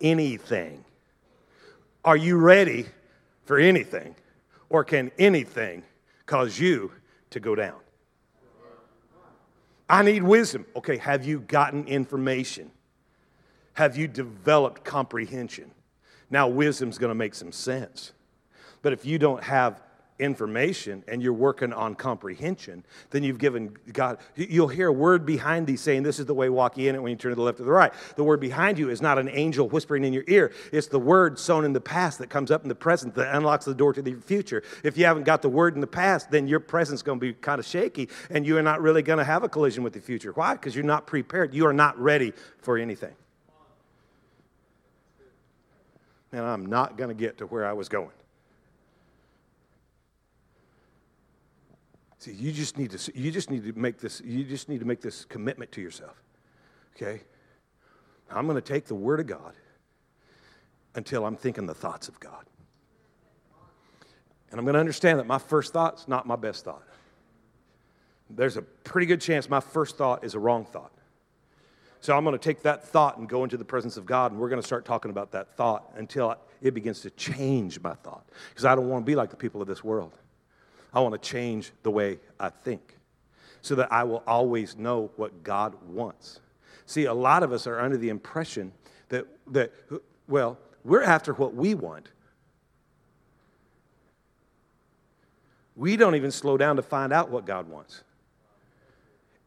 anything. 0.02 0.84
Are 2.04 2.18
you 2.18 2.38
ready 2.38 2.86
for 3.46 3.58
anything? 3.58 4.16
Or 4.70 4.84
can 4.84 5.12
anything 5.18 5.84
cause 6.26 6.60
you 6.60 6.92
to 7.32 7.40
go 7.40 7.56
down? 7.56 7.80
I 9.90 10.02
need 10.02 10.24
wisdom. 10.24 10.66
Okay, 10.76 10.98
have 10.98 11.26
you 11.26 11.40
gotten 11.42 11.88
information? 11.88 12.72
Have 13.74 13.98
you 13.98 14.08
developed 14.08 14.84
comprehension? 14.84 15.72
Now, 16.30 16.48
wisdom's 16.48 16.98
going 16.98 17.12
to 17.12 17.16
make 17.16 17.36
some 17.36 17.52
sense. 17.52 18.12
But 18.82 18.94
if 18.94 19.06
you 19.06 19.20
don't 19.20 19.44
have 19.44 19.82
information 20.20 21.04
and 21.08 21.22
you're 21.22 21.34
working 21.34 21.74
on 21.74 21.96
comprehension, 21.96 22.86
then 23.10 23.24
you've 23.24 23.38
given 23.38 23.76
God, 23.92 24.18
you'll 24.36 24.68
hear 24.68 24.88
a 24.88 24.94
word 24.94 25.26
behind 25.26 25.68
thee 25.68 25.76
saying, 25.76 26.04
This 26.04 26.20
is 26.20 26.26
the 26.26 26.34
way, 26.34 26.50
walk 26.50 26.78
ye 26.78 26.88
in 26.88 26.96
it 26.96 27.02
when 27.02 27.10
you 27.10 27.18
turn 27.18 27.32
to 27.32 27.36
the 27.36 27.42
left 27.42 27.60
or 27.60 27.64
the 27.64 27.72
right. 27.72 27.94
The 28.16 28.24
word 28.24 28.40
behind 28.40 28.80
you 28.80 28.90
is 28.90 29.02
not 29.02 29.20
an 29.20 29.30
angel 29.30 29.68
whispering 29.68 30.04
in 30.04 30.14
your 30.14 30.24
ear, 30.28 30.54
it's 30.72 30.88
the 30.88 31.00
word 31.00 31.38
sown 31.38 31.66
in 31.66 31.74
the 31.74 31.82
past 31.82 32.20
that 32.20 32.30
comes 32.30 32.52
up 32.52 32.64
in 32.64 32.70
the 32.70 32.76
present 32.76 33.16
that 33.16 33.36
unlocks 33.36 33.66
the 33.66 33.76
door 33.76 33.94
to 33.94 34.02
the 34.02 34.14
future. 34.14 34.64
If 34.84 34.98
you 34.98 35.06
haven't 35.06 35.24
got 35.24 35.42
the 35.42 35.50
word 35.50 35.76
in 35.76 35.82
the 35.82 35.88
past, 35.88 36.32
then 36.32 36.48
your 36.48 36.60
present's 36.60 37.02
going 37.02 37.20
to 37.20 37.26
be 37.26 37.34
kind 37.34 37.60
of 37.60 37.66
shaky 37.66 38.10
and 38.30 38.46
you 38.46 38.58
are 38.58 38.64
not 38.64 38.82
really 38.82 39.02
going 39.02 39.20
to 39.20 39.26
have 39.26 39.44
a 39.44 39.50
collision 39.50 39.84
with 39.84 39.94
the 39.94 40.02
future. 40.02 40.32
Why? 40.32 40.54
Because 40.54 40.76
you're 40.76 40.86
not 40.86 41.08
prepared. 41.08 41.54
You 41.54 41.68
are 41.68 41.74
not 41.74 42.00
ready 42.00 42.34
for 42.62 42.78
anything. 42.78 43.14
And 46.32 46.42
I'm 46.44 46.66
not 46.66 46.98
going 46.98 47.10
to 47.10 47.16
get 47.16 47.38
to 47.38 47.46
where 47.46 47.66
I 47.66 47.74
was 47.74 47.88
going. 47.88 48.12
See, 52.26 52.34
you 52.34 52.52
just 52.52 52.76
need 52.80 52.90
to 52.90 53.12
you 53.14 53.30
just 53.30 53.52
need 53.52 53.66
to 53.66 53.80
make 53.80 54.00
this 54.00 54.20
you 54.20 54.44
just 54.46 54.68
need 54.68 54.80
to 54.80 54.86
make 54.86 55.00
this 55.00 55.26
commitment 55.26 55.72
to 55.74 55.82
yourself. 55.82 56.24
Okay? 56.96 57.22
I'm 58.32 58.48
going 58.48 58.56
to 58.56 58.68
take 58.68 58.86
the 58.86 58.96
word 58.96 59.20
of 59.20 59.28
God 59.28 59.54
until 60.96 61.24
I'm 61.24 61.36
thinking 61.36 61.68
the 61.68 61.76
thoughts 61.76 62.08
of 62.08 62.20
God. 62.20 62.46
And 64.50 64.60
I'm 64.60 64.66
going 64.66 64.74
to 64.74 64.80
understand 64.80 65.20
that 65.20 65.28
my 65.28 65.38
first 65.38 65.72
thought's 65.72 66.08
not 66.08 66.26
my 66.26 66.36
best 66.36 66.66
thought. 66.66 66.82
There's 68.32 68.58
a 68.58 68.64
pretty 68.64 69.06
good 69.06 69.22
chance 69.22 69.48
my 69.48 69.60
first 69.60 69.96
thought 69.96 70.24
is 70.24 70.34
a 70.34 70.40
wrong 70.40 70.66
thought. 70.66 70.94
So 72.02 72.18
I'm 72.18 72.24
going 72.24 72.36
to 72.36 72.44
take 72.44 72.64
that 72.64 72.88
thought 72.88 73.20
and 73.20 73.30
go 73.30 73.44
into 73.44 73.56
the 73.56 73.66
presence 73.66 73.98
of 73.98 74.08
God, 74.08 74.32
and 74.32 74.42
we're 74.42 74.50
going 74.50 74.62
to 74.62 74.66
start 74.66 74.84
talking 74.84 75.12
about 75.12 75.32
that 75.34 75.56
thought 75.56 75.92
until 75.96 76.36
it 76.60 76.74
begins 76.74 77.02
to 77.02 77.12
change 77.12 77.80
my 77.82 77.94
thought. 77.94 78.26
Because 78.50 78.66
I 78.66 78.74
don't 78.74 78.90
want 78.90 79.06
to 79.06 79.08
be 79.08 79.16
like 79.16 79.30
the 79.30 79.36
people 79.36 79.62
of 79.62 79.68
this 79.68 79.84
world. 79.84 80.18
I 80.96 81.02
want 81.02 81.22
to 81.22 81.30
change 81.30 81.72
the 81.84 81.92
way 81.92 82.20
I 82.40 82.50
think. 82.50 82.96
so 83.62 83.74
that 83.74 83.92
I 83.92 84.04
will 84.04 84.22
always 84.28 84.78
know 84.78 85.10
what 85.16 85.44
God 85.44 85.74
wants. 85.88 86.40
See, 86.86 87.06
a 87.06 87.14
lot 87.14 87.42
of 87.42 87.52
us 87.52 87.66
are 87.66 87.80
under 87.80 87.98
the 87.98 88.10
impression 88.10 88.72
that, 89.10 89.26
that 89.48 89.74
well, 90.28 90.60
we're 90.84 91.02
after 91.02 91.34
what 91.34 91.56
we 91.56 91.74
want. 91.74 92.10
We 95.76 95.98
don't 95.98 96.14
even 96.14 96.30
slow 96.30 96.58
down 96.58 96.76
to 96.76 96.84
find 96.84 97.12
out 97.12 97.32
what 97.32 97.48
God 97.48 97.68
wants. 97.68 98.04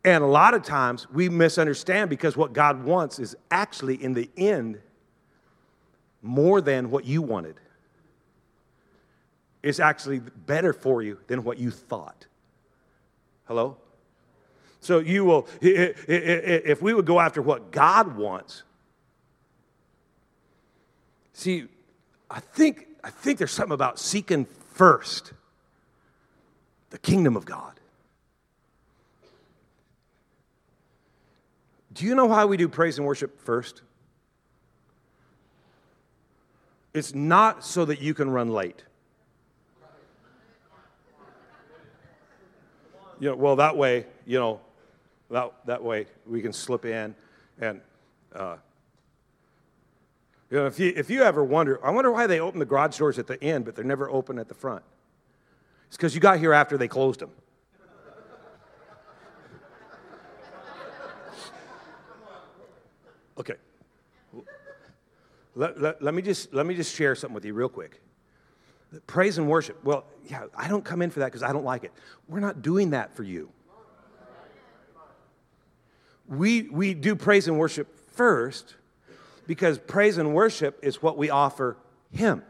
And 0.05 0.25
a 0.25 0.27
lot 0.27 0.53
of 0.53 0.65
times 0.65 1.09
we 1.11 1.29
misunderstand 1.29 2.11
because 2.11 2.37
what 2.37 2.53
God 2.53 2.83
wants 2.83 3.21
is 3.21 3.37
actually, 3.53 4.03
in 4.03 4.15
the 4.15 4.29
end, 4.37 4.81
more 6.23 6.61
than 6.61 6.91
what 6.91 7.05
you 7.05 7.23
wanted. 7.23 7.61
It's 9.63 9.81
actually 9.81 10.21
better 10.21 10.73
for 10.73 11.03
you 11.03 11.19
than 11.27 11.43
what 11.45 11.59
you 11.59 11.71
thought. 11.71 12.27
Hello? 13.47 13.77
So 14.81 15.01
you 15.01 15.25
will, 15.25 15.49
if 15.61 16.81
we 16.81 16.95
would 16.95 17.07
go 17.07 17.19
after 17.19 17.43
what 17.43 17.73
God 17.73 18.17
wants, 18.17 18.63
see, 21.33 21.67
I 22.31 22.41
think, 22.41 22.87
I 23.03 23.11
think 23.11 23.39
there's 23.39 23.53
something 23.53 23.75
about 23.75 23.99
seeking 23.99 24.47
first 24.75 25.33
the 26.91 26.99
kingdom 26.99 27.37
of 27.37 27.45
God. 27.45 27.81
Do 31.93 32.05
you 32.05 32.15
know 32.15 32.27
why 32.27 32.45
we 32.45 32.57
do 32.57 32.69
praise 32.69 32.97
and 32.97 33.07
worship 33.07 33.41
first? 33.41 33.83
It's 36.95 37.15
not 37.15 37.65
so 37.65 37.85
that 37.85 38.01
you 38.01 38.15
can 38.15 38.31
run 38.31 38.51
late. 38.51 38.85
You 43.21 43.31
know, 43.31 43.37
well, 43.37 43.57
that 43.57 43.77
way, 43.77 44.07
you 44.27 44.39
know, 44.39 44.61
that, 45.31 45.53
that 45.67 45.83
way 45.83 46.07
we 46.27 46.41
can 46.41 46.53
slip 46.53 46.85
in 46.85 47.15
and, 47.61 47.81
uh, 48.35 48.57
you 50.51 50.57
know, 50.57 50.67
if 50.67 50.79
you, 50.79 50.93
if 50.97 51.11
you 51.11 51.23
ever 51.23 51.45
wonder, 51.45 51.85
I 51.85 51.91
wonder 51.91 52.11
why 52.11 52.27
they 52.27 52.41
open 52.41 52.59
the 52.59 52.65
garage 52.65 52.97
doors 52.97 53.19
at 53.19 53.27
the 53.27 53.43
end, 53.45 53.67
but 53.67 53.75
they're 53.75 53.85
never 53.85 54.09
open 54.09 54.39
at 54.39 54.49
the 54.49 54.55
front. 54.55 54.83
It's 55.89 55.97
because 55.97 56.15
you 56.15 56.21
got 56.21 56.39
here 56.39 56.55
after 56.55 56.79
they 56.79 56.89
closed 56.89 57.21
them. 57.21 57.31
Okay. 63.37 63.55
Let, 65.55 65.81
let, 65.81 66.03
let, 66.03 66.15
me 66.15 66.23
just, 66.23 66.55
let 66.55 66.67
me 66.67 66.75
just 66.75 66.95
share 66.95 67.15
something 67.15 67.35
with 67.35 67.45
you 67.45 67.53
real 67.53 67.69
quick. 67.69 68.01
Praise 69.07 69.39
and 69.39 69.49
worship. 69.49 69.83
Well, 69.85 70.05
yeah, 70.27 70.45
I 70.57 70.69
don't 70.69 70.85
come 70.85 71.03
in 71.03 71.11
for 71.11 71.21
that 71.21 71.27
because 71.27 71.43
I 71.43 71.53
don't 71.53 71.65
like 71.65 71.85
it. 71.85 71.93
We're 72.29 72.41
not 72.41 72.63
doing 72.63 72.91
that 72.91 73.15
for 73.15 73.23
you 73.23 73.51
we, 76.29 76.63
we 76.63 76.95
do 76.95 77.17
praise 77.17 77.49
and 77.49 77.59
worship 77.59 77.89
first 78.13 78.77
because 79.47 79.79
praise 79.79 80.19
and 80.19 80.35
worship 80.35 80.79
is 80.83 81.03
what 81.03 81.17
we 81.17 81.31
offer 81.31 81.77
Him. 82.13 82.43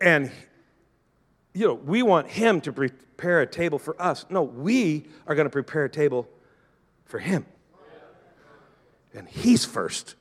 And, 0.00 0.30
you 1.52 1.66
know, 1.66 1.74
we 1.74 2.02
want 2.02 2.28
Him 2.28 2.60
to 2.62 2.72
prepare 2.72 3.40
a 3.40 3.46
table 3.46 3.78
for 3.78 4.00
us. 4.00 4.24
No, 4.30 4.42
we 4.42 5.06
are 5.26 5.34
going 5.34 5.46
to 5.46 5.50
prepare 5.50 5.84
a 5.84 5.90
table 5.90 6.28
for 7.04 7.18
Him. 7.18 7.44
And 9.12 9.28
He's 9.28 9.64
first. 9.64 10.14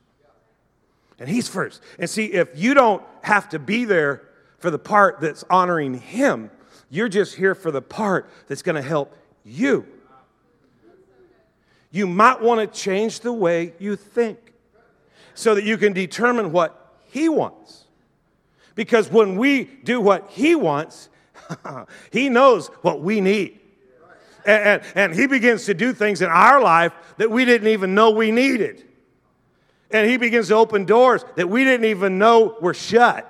And 1.19 1.29
He's 1.29 1.47
first. 1.47 1.81
And 1.99 2.09
see, 2.09 2.25
if 2.25 2.49
you 2.55 2.73
don't 2.73 3.03
have 3.21 3.49
to 3.49 3.59
be 3.59 3.85
there 3.85 4.28
for 4.59 4.69
the 4.71 4.79
part 4.79 5.19
that's 5.19 5.43
honoring 5.49 5.95
Him, 5.95 6.51
you're 6.89 7.09
just 7.09 7.35
here 7.35 7.55
for 7.55 7.71
the 7.71 7.81
part 7.81 8.29
that's 8.47 8.61
going 8.61 8.75
to 8.75 8.81
help 8.81 9.15
you 9.43 9.85
you 11.91 12.05
might 12.07 12.41
want 12.41 12.59
to 12.59 12.79
change 12.79 13.21
the 13.21 13.33
way 13.33 13.73
you 13.79 13.95
think 13.95 14.53
so 15.33 15.55
that 15.55 15.63
you 15.63 15.77
can 15.77 15.93
determine 15.93 16.51
what 16.51 16.95
He 17.07 17.29
wants. 17.29 17.85
Because 18.75 19.09
when 19.09 19.37
we 19.37 19.65
do 19.83 19.99
what 19.99 20.29
He 20.29 20.55
wants, 20.55 21.09
He 22.11 22.29
knows 22.29 22.67
what 22.81 23.01
we 23.01 23.21
need. 23.21 23.59
And, 24.45 24.63
and, 24.63 24.83
and, 24.95 25.15
He 25.15 25.27
begins 25.27 25.65
to 25.65 25.73
do 25.73 25.93
things 25.93 26.21
in 26.21 26.29
our 26.29 26.61
life 26.61 26.93
that 27.17 27.31
we 27.31 27.43
didn't 27.45 27.67
even 27.69 27.95
know 27.95 28.11
we 28.11 28.31
needed. 28.31 28.85
And 29.91 30.07
He 30.07 30.17
begins 30.17 30.49
to 30.49 30.55
open 30.55 30.85
doors 30.85 31.25
that 31.35 31.49
we 31.49 31.63
didn't 31.63 31.87
even 31.87 32.19
know 32.19 32.55
were 32.61 32.75
shut. 32.75 33.28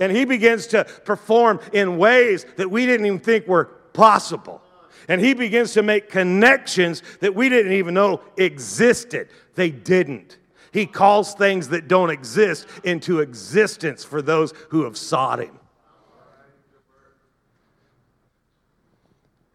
And 0.00 0.10
He 0.10 0.24
begins 0.24 0.66
to 0.68 0.84
perform 1.04 1.60
in 1.72 1.98
ways 1.98 2.44
that 2.56 2.70
we 2.70 2.86
didn't 2.86 3.06
even 3.06 3.20
think 3.20 3.46
were 3.46 3.66
possible 3.92 4.62
and 5.10 5.20
he 5.20 5.34
begins 5.34 5.72
to 5.72 5.82
make 5.82 6.08
connections 6.08 7.02
that 7.18 7.34
we 7.34 7.48
didn't 7.48 7.72
even 7.72 7.94
know 7.94 8.20
existed. 8.36 9.28
They 9.56 9.70
didn't. 9.70 10.38
He 10.72 10.86
calls 10.86 11.34
things 11.34 11.70
that 11.70 11.88
don't 11.88 12.10
exist 12.10 12.68
into 12.84 13.18
existence 13.18 14.04
for 14.04 14.22
those 14.22 14.54
who 14.68 14.84
have 14.84 14.96
sought 14.96 15.40
him. 15.40 15.58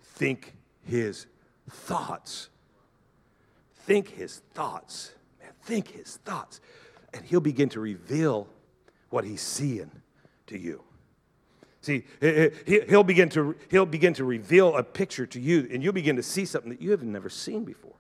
Think 0.04 0.56
his 0.84 1.26
thoughts. 1.70 2.50
Think 3.76 4.10
his 4.10 4.42
thoughts. 4.54 5.14
Man, 5.42 5.52
think 5.64 5.88
his 5.90 6.18
thoughts. 6.26 6.60
And 7.14 7.24
he'll 7.24 7.40
begin 7.40 7.70
to 7.70 7.80
reveal 7.80 8.50
what 9.10 9.24
he's 9.24 9.42
seeing 9.42 9.90
to 10.48 10.58
you. 10.58 10.84
See, 11.82 12.04
he'll 12.90 13.04
begin, 13.04 13.30
to, 13.30 13.56
he'll 13.70 13.86
begin 13.86 14.14
to 14.16 14.24
reveal 14.24 14.76
a 14.76 14.82
picture 14.82 15.28
to 15.28 15.40
you, 15.40 15.68
and 15.72 15.84
you'll 15.84 15.94
begin 15.94 16.16
to 16.16 16.24
see 16.24 16.46
something 16.46 16.72
that 16.72 16.82
you 16.82 16.90
have 16.92 17.04
never 17.04 17.30
seen 17.30 17.64
before. 17.64 17.94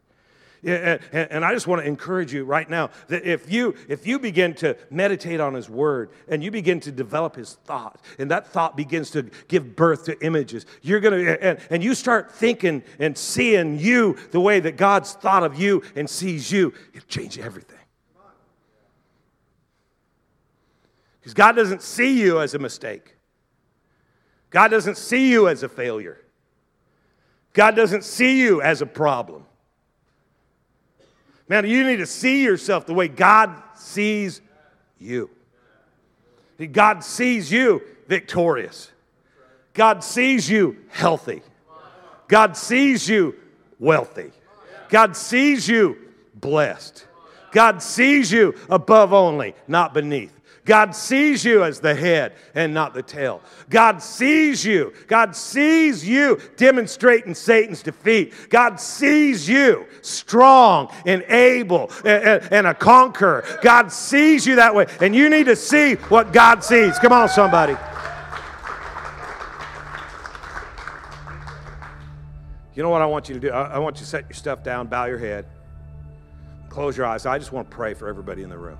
And 0.63 1.45
I 1.45 1.53
just 1.53 1.67
want 1.67 1.83
to 1.83 1.87
encourage 1.87 2.33
you 2.33 2.43
right 2.43 2.67
now 2.67 2.89
that 3.07 3.23
if 3.23 3.51
you 3.51 3.75
if 3.87 4.07
you 4.07 4.17
begin 4.17 4.55
to 4.55 4.75
meditate 4.89 5.39
on 5.39 5.53
His 5.53 5.69
Word 5.69 6.09
and 6.27 6.43
you 6.43 6.49
begin 6.49 6.79
to 6.79 6.91
develop 6.91 7.35
His 7.35 7.53
thought, 7.65 7.99
and 8.17 8.31
that 8.31 8.47
thought 8.47 8.75
begins 8.75 9.11
to 9.11 9.29
give 9.47 9.75
birth 9.75 10.05
to 10.05 10.19
images, 10.25 10.65
you're 10.81 10.99
gonna 10.99 11.17
and, 11.17 11.59
and 11.69 11.83
you 11.83 11.93
start 11.93 12.31
thinking 12.31 12.81
and 12.97 13.15
seeing 13.15 13.77
you 13.77 14.17
the 14.31 14.39
way 14.39 14.59
that 14.59 14.75
God's 14.75 15.13
thought 15.13 15.43
of 15.43 15.59
you 15.59 15.83
and 15.95 16.09
sees 16.09 16.51
you, 16.51 16.73
it 16.95 17.07
changes 17.07 17.45
everything. 17.45 17.74
Because 21.25 21.33
God 21.33 21.53
doesn't 21.53 21.81
see 21.81 22.21
you 22.21 22.39
as 22.39 22.53
a 22.53 22.59
mistake. 22.59 23.15
God 24.51 24.67
doesn't 24.67 24.95
see 24.95 25.31
you 25.31 25.47
as 25.47 25.63
a 25.63 25.67
failure. 25.67 26.21
God 27.53 27.75
doesn't 27.75 28.03
see 28.03 28.39
you 28.39 28.61
as 28.61 28.83
a 28.83 28.85
problem. 28.85 29.43
Man, 31.49 31.67
you 31.67 31.83
need 31.83 31.95
to 31.95 32.05
see 32.05 32.43
yourself 32.43 32.85
the 32.85 32.93
way 32.93 33.07
God 33.07 33.59
sees 33.73 34.39
you. 34.99 35.31
God 36.71 37.03
sees 37.03 37.51
you 37.51 37.81
victorious. 38.07 38.91
God 39.73 40.03
sees 40.03 40.47
you 40.47 40.77
healthy. 40.89 41.41
God 42.27 42.55
sees 42.55 43.09
you 43.09 43.33
wealthy. 43.79 44.31
God 44.89 45.17
sees 45.17 45.67
you 45.67 45.97
blessed. 46.35 47.07
God 47.51 47.81
sees 47.81 48.31
you 48.31 48.53
above 48.69 49.11
only, 49.11 49.55
not 49.67 49.91
beneath. 49.91 50.35
God 50.65 50.95
sees 50.95 51.45
you 51.45 51.63
as 51.63 51.79
the 51.79 51.93
head 51.93 52.33
and 52.55 52.73
not 52.73 52.95
the 52.95 53.03
tail. 53.03 53.41
God 53.69 54.01
sees 54.01 54.65
you. 54.65 54.93
God 55.07 55.35
sees 55.35 56.07
you 56.07 56.41
demonstrating 56.57 57.35
Satan's 57.35 57.83
defeat. 57.83 58.33
God 58.49 58.79
sees 58.79 59.47
you 59.47 59.85
strong 60.01 60.91
and 61.05 61.23
able 61.29 61.91
and, 62.03 62.43
and, 62.51 62.67
a 62.67 62.73
conqueror. 62.73 63.45
God 63.61 63.91
sees 63.91 64.47
you 64.47 64.55
that 64.55 64.73
way. 64.73 64.87
And 65.01 65.15
you 65.15 65.29
need 65.29 65.45
to 65.45 65.55
see 65.55 65.93
what 65.95 66.33
God 66.33 66.63
sees. 66.63 66.97
Come 66.97 67.13
on, 67.13 67.29
somebody. 67.29 67.75
You 72.73 72.83
know 72.83 72.89
what 72.89 73.03
I 73.03 73.05
want 73.05 73.29
you 73.29 73.35
to 73.35 73.39
do? 73.39 73.51
I 73.51 73.77
want 73.77 73.97
you 73.97 73.99
to 74.01 74.05
set 74.05 74.23
your 74.23 74.33
stuff 74.33 74.63
down, 74.63 74.87
bow 74.87 75.05
your 75.05 75.19
head, 75.19 75.45
close 76.69 76.97
your 76.97 77.05
eyes. 77.05 77.25
I 77.27 77.37
just 77.37 77.51
want 77.51 77.69
to 77.69 77.75
pray 77.75 77.93
for 77.93 78.09
everybody 78.09 78.41
in 78.41 78.49
the 78.49 78.57
room. 78.57 78.79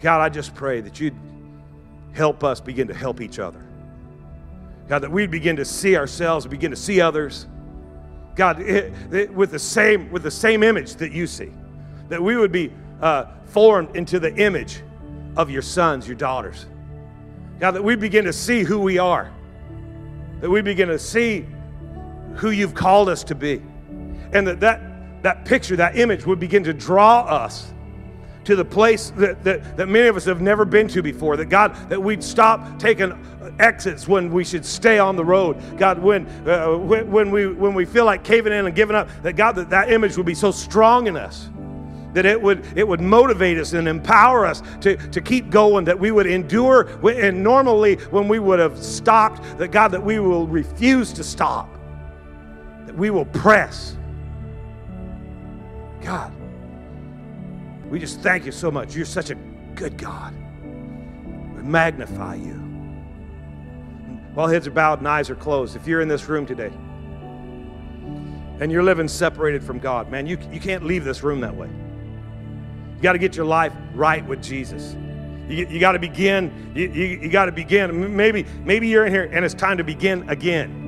God, 0.00 0.20
I 0.20 0.28
just 0.28 0.54
pray 0.54 0.80
that 0.80 1.00
you'd 1.00 1.16
help 2.12 2.44
us 2.44 2.60
begin 2.60 2.88
to 2.88 2.94
help 2.94 3.20
each 3.20 3.38
other. 3.38 3.60
God, 4.88 5.00
that 5.00 5.10
we'd 5.10 5.30
begin 5.30 5.56
to 5.56 5.64
see 5.64 5.96
ourselves, 5.96 6.44
and 6.44 6.50
begin 6.50 6.70
to 6.70 6.76
see 6.76 7.00
others. 7.00 7.46
God, 8.34 8.60
it, 8.60 8.92
it, 9.12 9.34
with, 9.34 9.50
the 9.50 9.58
same, 9.58 10.10
with 10.10 10.22
the 10.22 10.30
same 10.30 10.62
image 10.62 10.94
that 10.96 11.12
you 11.12 11.26
see, 11.26 11.52
that 12.08 12.22
we 12.22 12.36
would 12.36 12.52
be 12.52 12.72
uh, 13.00 13.26
formed 13.46 13.94
into 13.96 14.18
the 14.18 14.34
image 14.36 14.82
of 15.36 15.50
your 15.50 15.62
sons, 15.62 16.06
your 16.06 16.16
daughters. 16.16 16.66
God, 17.60 17.72
that 17.72 17.82
we 17.82 17.96
begin 17.96 18.24
to 18.24 18.32
see 18.32 18.62
who 18.62 18.78
we 18.78 18.98
are, 18.98 19.32
that 20.40 20.48
we 20.48 20.62
begin 20.62 20.88
to 20.88 20.98
see 20.98 21.44
who 22.36 22.50
you've 22.50 22.74
called 22.74 23.08
us 23.08 23.24
to 23.24 23.34
be, 23.34 23.60
and 24.32 24.46
that 24.46 24.60
that, 24.60 24.80
that 25.22 25.44
picture, 25.44 25.74
that 25.76 25.98
image 25.98 26.24
would 26.24 26.38
begin 26.38 26.62
to 26.64 26.72
draw 26.72 27.22
us 27.22 27.72
to 28.48 28.56
the 28.56 28.64
place 28.64 29.10
that, 29.10 29.44
that, 29.44 29.76
that 29.76 29.88
many 29.88 30.08
of 30.08 30.16
us 30.16 30.24
have 30.24 30.40
never 30.40 30.64
been 30.64 30.88
to 30.88 31.02
before. 31.02 31.36
That 31.36 31.50
God, 31.50 31.74
that 31.90 32.02
we'd 32.02 32.24
stop 32.24 32.78
taking 32.78 33.12
exits 33.58 34.08
when 34.08 34.32
we 34.32 34.42
should 34.42 34.64
stay 34.64 34.98
on 34.98 35.16
the 35.16 35.24
road. 35.24 35.60
God, 35.76 35.98
when, 35.98 36.26
uh, 36.48 36.78
when, 36.78 37.10
when, 37.10 37.30
we, 37.30 37.46
when 37.46 37.74
we 37.74 37.84
feel 37.84 38.06
like 38.06 38.24
caving 38.24 38.54
in 38.54 38.64
and 38.64 38.74
giving 38.74 38.96
up, 38.96 39.10
that 39.20 39.34
God, 39.34 39.52
that, 39.56 39.68
that 39.68 39.92
image 39.92 40.16
would 40.16 40.24
be 40.24 40.34
so 40.34 40.50
strong 40.50 41.08
in 41.08 41.16
us 41.18 41.50
that 42.14 42.24
it 42.24 42.40
would 42.40 42.64
it 42.74 42.88
would 42.88 43.02
motivate 43.02 43.58
us 43.58 43.74
and 43.74 43.86
empower 43.86 44.46
us 44.46 44.62
to, 44.80 44.96
to 45.10 45.20
keep 45.20 45.50
going 45.50 45.84
that 45.84 46.00
we 46.00 46.10
would 46.10 46.26
endure 46.26 46.88
and 47.06 47.44
normally 47.44 47.96
when 47.96 48.28
we 48.28 48.38
would 48.38 48.58
have 48.58 48.82
stopped 48.82 49.42
that 49.58 49.68
god 49.68 49.88
that 49.88 50.02
we 50.02 50.18
will 50.18 50.46
refuse 50.46 51.12
to 51.12 51.22
stop 51.22 51.68
that 52.86 52.96
we 52.96 53.10
will 53.10 53.26
press 53.26 53.94
god 56.00 56.32
we 57.88 57.98
just 57.98 58.20
thank 58.20 58.44
you 58.44 58.52
so 58.52 58.70
much 58.70 58.94
you're 58.94 59.04
such 59.04 59.30
a 59.30 59.34
good 59.74 59.96
god 59.96 60.34
we 61.56 61.62
magnify 61.62 62.34
you 62.34 62.54
while 64.34 64.46
heads 64.48 64.66
are 64.66 64.72
bowed 64.72 64.98
and 64.98 65.08
eyes 65.08 65.30
are 65.30 65.36
closed 65.36 65.76
if 65.76 65.86
you're 65.86 66.00
in 66.00 66.08
this 66.08 66.28
room 66.28 66.46
today 66.46 66.72
and 68.60 68.72
you're 68.72 68.82
living 68.82 69.08
separated 69.08 69.62
from 69.62 69.78
god 69.78 70.10
man 70.10 70.26
you, 70.26 70.38
you 70.50 70.60
can't 70.60 70.84
leave 70.84 71.04
this 71.04 71.22
room 71.22 71.40
that 71.40 71.54
way 71.54 71.68
you 72.98 73.02
got 73.02 73.12
to 73.12 73.20
get 73.20 73.36
your 73.36 73.46
life 73.46 73.72
right 73.94 74.26
with 74.26 74.42
Jesus. 74.42 74.96
You, 75.48 75.68
you 75.68 75.78
got 75.78 75.92
to 75.92 76.00
begin. 76.00 76.72
You, 76.74 76.88
you, 76.88 77.04
you 77.04 77.28
got 77.30 77.44
to 77.44 77.52
begin. 77.52 78.16
Maybe, 78.16 78.44
maybe 78.64 78.88
you're 78.88 79.06
in 79.06 79.12
here 79.12 79.30
and 79.32 79.44
it's 79.44 79.54
time 79.54 79.76
to 79.78 79.84
begin 79.84 80.28
again. 80.28 80.87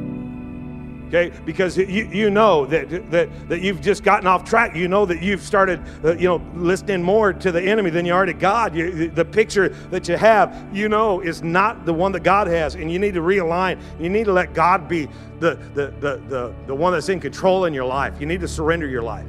Okay, 1.10 1.36
because 1.44 1.76
you, 1.76 2.08
you 2.12 2.30
know 2.30 2.66
that, 2.66 3.10
that, 3.10 3.48
that 3.48 3.60
you've 3.60 3.80
just 3.80 4.04
gotten 4.04 4.28
off 4.28 4.44
track. 4.44 4.76
You 4.76 4.86
know 4.86 5.04
that 5.06 5.20
you've 5.20 5.42
started, 5.42 5.82
uh, 6.04 6.14
you 6.14 6.28
know, 6.28 6.40
listening 6.54 7.02
more 7.02 7.32
to 7.32 7.50
the 7.50 7.60
enemy 7.60 7.90
than 7.90 8.06
you 8.06 8.14
are 8.14 8.24
to 8.24 8.32
God. 8.32 8.76
You, 8.76 9.10
the 9.10 9.24
picture 9.24 9.70
that 9.90 10.08
you 10.08 10.16
have, 10.16 10.68
you 10.72 10.88
know, 10.88 11.20
is 11.20 11.42
not 11.42 11.84
the 11.84 11.92
one 11.92 12.12
that 12.12 12.22
God 12.22 12.46
has, 12.46 12.76
and 12.76 12.92
you 12.92 13.00
need 13.00 13.14
to 13.14 13.22
realign. 13.22 13.80
You 13.98 14.08
need 14.08 14.26
to 14.26 14.32
let 14.32 14.54
God 14.54 14.88
be 14.88 15.08
the, 15.40 15.56
the, 15.74 15.92
the, 15.98 16.22
the, 16.28 16.54
the 16.68 16.74
one 16.76 16.92
that's 16.92 17.08
in 17.08 17.18
control 17.18 17.64
in 17.64 17.74
your 17.74 17.86
life. 17.86 18.20
You 18.20 18.26
need 18.26 18.40
to 18.42 18.48
surrender 18.48 18.86
your 18.86 19.02
life. 19.02 19.26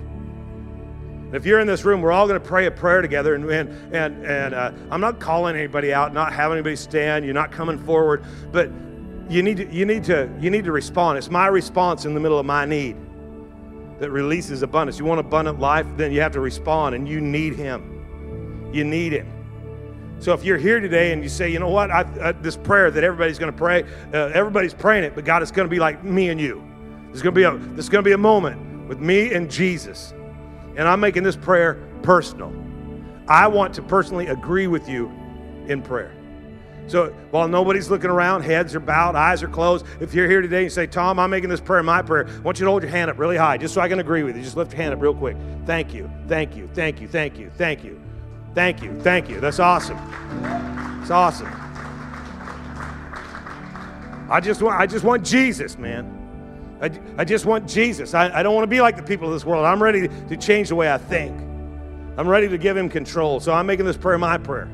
If 1.33 1.47
you're 1.47 1.61
in 1.61 1.67
this 1.67 1.83
room, 1.83 2.01
we're 2.01 2.11
all 2.11 2.27
going 2.27 2.39
to 2.39 2.47
pray 2.47 2.67
a 2.67 2.71
prayer 2.71 3.01
together. 3.01 3.33
And, 3.33 3.49
and, 3.49 4.23
and, 4.23 4.53
uh, 4.53 4.71
I'm 4.91 5.01
not 5.01 5.19
calling 5.19 5.55
anybody 5.55 5.95
out, 5.95 6.13
not 6.13 6.31
having 6.31 6.57
anybody 6.57 6.75
stand. 6.75 7.25
You're 7.25 7.33
not 7.33 7.51
coming 7.51 7.79
forward. 7.79 8.23
But 8.51 8.69
you 9.31 9.43
need, 9.43 9.57
to, 9.57 9.73
you, 9.73 9.85
need 9.85 10.03
to, 10.05 10.29
you 10.39 10.49
need 10.49 10.65
to 10.65 10.71
respond. 10.71 11.17
It's 11.17 11.29
my 11.29 11.47
response 11.47 12.05
in 12.05 12.13
the 12.13 12.19
middle 12.19 12.39
of 12.39 12.45
my 12.45 12.65
need 12.65 12.97
that 13.99 14.09
releases 14.09 14.61
abundance. 14.61 14.99
You 14.99 15.05
want 15.05 15.19
abundant 15.19 15.59
life? 15.59 15.85
Then 15.95 16.11
you 16.11 16.21
have 16.21 16.31
to 16.33 16.39
respond, 16.39 16.95
and 16.95 17.07
you 17.07 17.21
need 17.21 17.55
Him. 17.55 18.69
You 18.73 18.83
need 18.83 19.13
Him. 19.13 19.31
So 20.19 20.33
if 20.33 20.43
you're 20.43 20.57
here 20.57 20.79
today 20.79 21.13
and 21.13 21.23
you 21.23 21.29
say, 21.29 21.49
you 21.49 21.59
know 21.59 21.69
what, 21.69 21.89
I, 21.89 22.01
I, 22.21 22.31
this 22.33 22.55
prayer 22.57 22.91
that 22.91 23.03
everybody's 23.03 23.39
going 23.39 23.51
to 23.51 23.57
pray, 23.57 23.83
uh, 24.13 24.31
everybody's 24.33 24.73
praying 24.73 25.03
it, 25.03 25.15
but 25.15 25.25
God, 25.25 25.41
it's 25.41 25.51
going 25.51 25.67
to 25.67 25.71
be 25.71 25.79
like 25.79 26.03
me 26.03 26.29
and 26.29 26.39
you. 26.39 26.63
There's 27.07 27.23
going 27.23 27.33
to 27.33 27.39
be 27.39 27.43
a, 27.43 27.57
there's 27.73 27.89
going 27.89 28.03
to 28.03 28.07
be 28.07 28.13
a 28.13 28.17
moment 28.19 28.87
with 28.87 28.99
me 28.99 29.33
and 29.33 29.49
Jesus 29.49 30.13
and 30.75 30.87
I'm 30.87 30.99
making 30.99 31.23
this 31.23 31.35
prayer 31.35 31.75
personal. 32.01 32.53
I 33.27 33.47
want 33.47 33.73
to 33.75 33.81
personally 33.81 34.27
agree 34.27 34.67
with 34.67 34.87
you 34.87 35.07
in 35.67 35.81
prayer. 35.81 36.15
So 36.87 37.07
while 37.31 37.47
nobody's 37.47 37.89
looking 37.89 38.09
around, 38.09 38.41
heads 38.41 38.75
are 38.75 38.79
bowed, 38.79 39.15
eyes 39.15 39.43
are 39.43 39.47
closed, 39.47 39.85
if 39.99 40.13
you're 40.13 40.27
here 40.27 40.41
today 40.41 40.57
and 40.57 40.63
you 40.65 40.69
say, 40.69 40.87
Thom, 40.87 41.19
I'm 41.19 41.29
making 41.29 41.49
this 41.49 41.61
prayer 41.61 41.81
my 41.83 42.01
prayer, 42.01 42.27
I 42.27 42.39
want 42.39 42.59
you 42.59 42.65
to 42.65 42.71
hold 42.71 42.83
your 42.83 42.91
hand 42.91 43.09
up 43.09 43.17
really 43.17 43.37
high 43.37 43.57
just 43.57 43.73
so 43.73 43.81
I 43.81 43.87
can 43.87 43.99
agree 43.99 44.23
with 44.23 44.35
you. 44.35 44.43
Just 44.43 44.57
lift 44.57 44.71
your 44.73 44.81
hand 44.81 44.93
up 44.93 45.01
real 45.01 45.13
quick. 45.13 45.37
Thank 45.65 45.93
you, 45.93 46.09
thank 46.27 46.55
you, 46.55 46.67
thank 46.73 46.99
you, 46.99 47.07
thank 47.07 47.37
you, 47.37 47.49
thank 47.57 47.83
you, 47.83 48.01
thank 48.53 48.81
you, 48.81 48.99
thank 49.01 49.29
you. 49.29 49.39
That's 49.39 49.59
awesome. 49.59 49.97
It's 51.01 51.11
awesome. 51.11 51.47
I 54.29 54.39
just 54.41 54.61
want, 54.61 54.79
I 54.79 54.85
just 54.85 55.03
want 55.03 55.25
Jesus, 55.25 55.77
man. 55.77 56.17
I, 56.81 56.89
I 57.17 57.25
just 57.25 57.45
want 57.45 57.69
Jesus. 57.69 58.13
I, 58.13 58.39
I 58.39 58.43
don't 58.43 58.55
want 58.55 58.63
to 58.63 58.69
be 58.69 58.81
like 58.81 58.95
the 58.97 59.03
people 59.03 59.27
of 59.27 59.33
this 59.33 59.45
world. 59.45 59.65
I'm 59.65 59.81
ready 59.81 60.07
to 60.07 60.37
change 60.37 60.69
the 60.69 60.75
way 60.75 60.91
I 60.91 60.97
think. 60.97 61.39
I'm 62.17 62.27
ready 62.27 62.49
to 62.49 62.57
give 62.57 62.75
him 62.75 62.89
control. 62.89 63.39
So 63.39 63.53
I'm 63.53 63.67
making 63.67 63.85
this 63.85 63.97
prayer 63.97 64.17
my 64.17 64.37
prayer. 64.37 64.69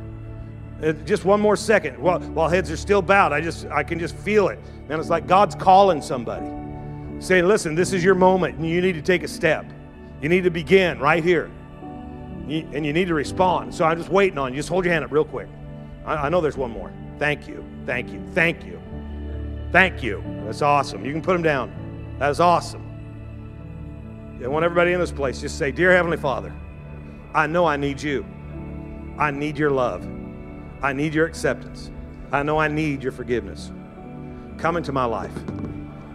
Uh, 0.83 0.91
just 0.91 1.25
one 1.25 1.41
more 1.41 1.55
second. 1.55 1.97
While, 1.97 2.19
while 2.19 2.49
heads 2.49 2.69
are 2.69 2.77
still 2.77 3.01
bowed, 3.01 3.33
I 3.33 3.41
just 3.41 3.65
I 3.67 3.83
can 3.83 3.97
just 3.97 4.15
feel 4.15 4.49
it. 4.49 4.59
Man, 4.87 4.99
it's 4.99 5.09
like 5.09 5.27
God's 5.27 5.55
calling 5.55 6.01
somebody. 6.01 6.45
Saying, 7.19 7.47
listen, 7.47 7.73
this 7.73 7.93
is 7.93 8.03
your 8.03 8.13
moment, 8.13 8.57
and 8.57 8.69
you 8.69 8.79
need 8.79 8.93
to 8.93 9.01
take 9.01 9.23
a 9.23 9.27
step. 9.27 9.65
You 10.21 10.29
need 10.29 10.43
to 10.43 10.51
begin 10.51 10.99
right 10.99 11.23
here. 11.23 11.51
And 12.47 12.85
you 12.85 12.93
need 12.93 13.07
to 13.07 13.13
respond. 13.13 13.73
So 13.73 13.85
I'm 13.85 13.97
just 13.97 14.09
waiting 14.09 14.37
on 14.37 14.53
you. 14.53 14.59
Just 14.59 14.69
hold 14.69 14.85
your 14.85 14.93
hand 14.93 15.03
up 15.03 15.11
real 15.11 15.25
quick. 15.25 15.47
I, 16.05 16.15
I 16.15 16.29
know 16.29 16.41
there's 16.41 16.57
one 16.57 16.71
more. 16.71 16.93
Thank 17.19 17.47
you. 17.47 17.65
Thank 17.85 18.11
you. 18.11 18.21
Thank 18.33 18.63
you. 18.63 18.79
Thank 19.71 20.01
you. 20.03 20.23
That's 20.45 20.61
awesome. 20.61 21.03
You 21.03 21.11
can 21.11 21.21
put 21.21 21.33
them 21.33 21.41
down. 21.41 22.15
That 22.19 22.29
is 22.29 22.39
awesome. 22.39 22.83
I 24.41 24.47
want 24.47 24.63
everybody 24.63 24.93
in 24.93 24.99
this 24.99 25.11
place 25.11 25.41
just 25.41 25.57
say, 25.57 25.71
Dear 25.71 25.91
Heavenly 25.91 26.17
Father, 26.17 26.53
I 27.33 27.47
know 27.47 27.65
I 27.65 27.75
need 27.75 28.01
you. 28.01 28.25
I 29.17 29.31
need 29.31 29.57
your 29.57 29.71
love. 29.71 30.07
I 30.81 30.93
need 30.93 31.13
your 31.13 31.25
acceptance. 31.25 31.89
I 32.31 32.43
know 32.43 32.59
I 32.59 32.67
need 32.67 33.03
your 33.03 33.11
forgiveness. 33.11 33.71
Come 34.57 34.77
into 34.77 34.91
my 34.91 35.05
life. 35.05 35.33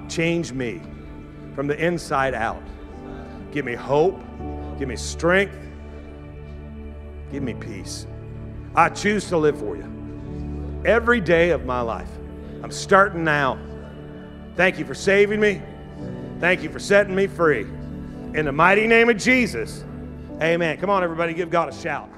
Change 0.09 0.53
me 0.53 0.81
from 1.55 1.67
the 1.67 1.85
inside 1.85 2.35
out. 2.35 2.63
Give 3.51 3.65
me 3.65 3.75
hope. 3.75 4.21
Give 4.79 4.89
me 4.89 4.97
strength. 4.97 5.57
Give 7.31 7.43
me 7.43 7.55
peace. 7.55 8.07
I 8.75 8.89
choose 8.89 9.29
to 9.29 9.39
live 9.39 9.59
for 9.59 9.77
you 9.77 10.83
every 10.85 11.21
day 11.21 11.51
of 11.51 11.65
my 11.65 11.81
life. 11.81 12.11
I'm 12.63 12.71
starting 12.71 13.25
now. 13.25 13.59
Thank 14.57 14.79
you 14.79 14.85
for 14.85 14.95
saving 14.95 15.41
me. 15.41 15.63
Thank 16.41 16.63
you 16.63 16.71
for 16.71 16.79
setting 16.79 17.15
me 17.15 17.27
free. 17.27 17.63
In 18.35 18.45
the 18.45 18.53
mighty 18.53 18.87
name 18.87 19.09
of 19.09 19.17
Jesus, 19.17 19.85
amen. 20.41 20.79
Come 20.79 20.91
on, 20.91 21.05
everybody, 21.05 21.35
give 21.35 21.51
God 21.51 21.69
a 21.69 21.73
shout. 21.73 22.11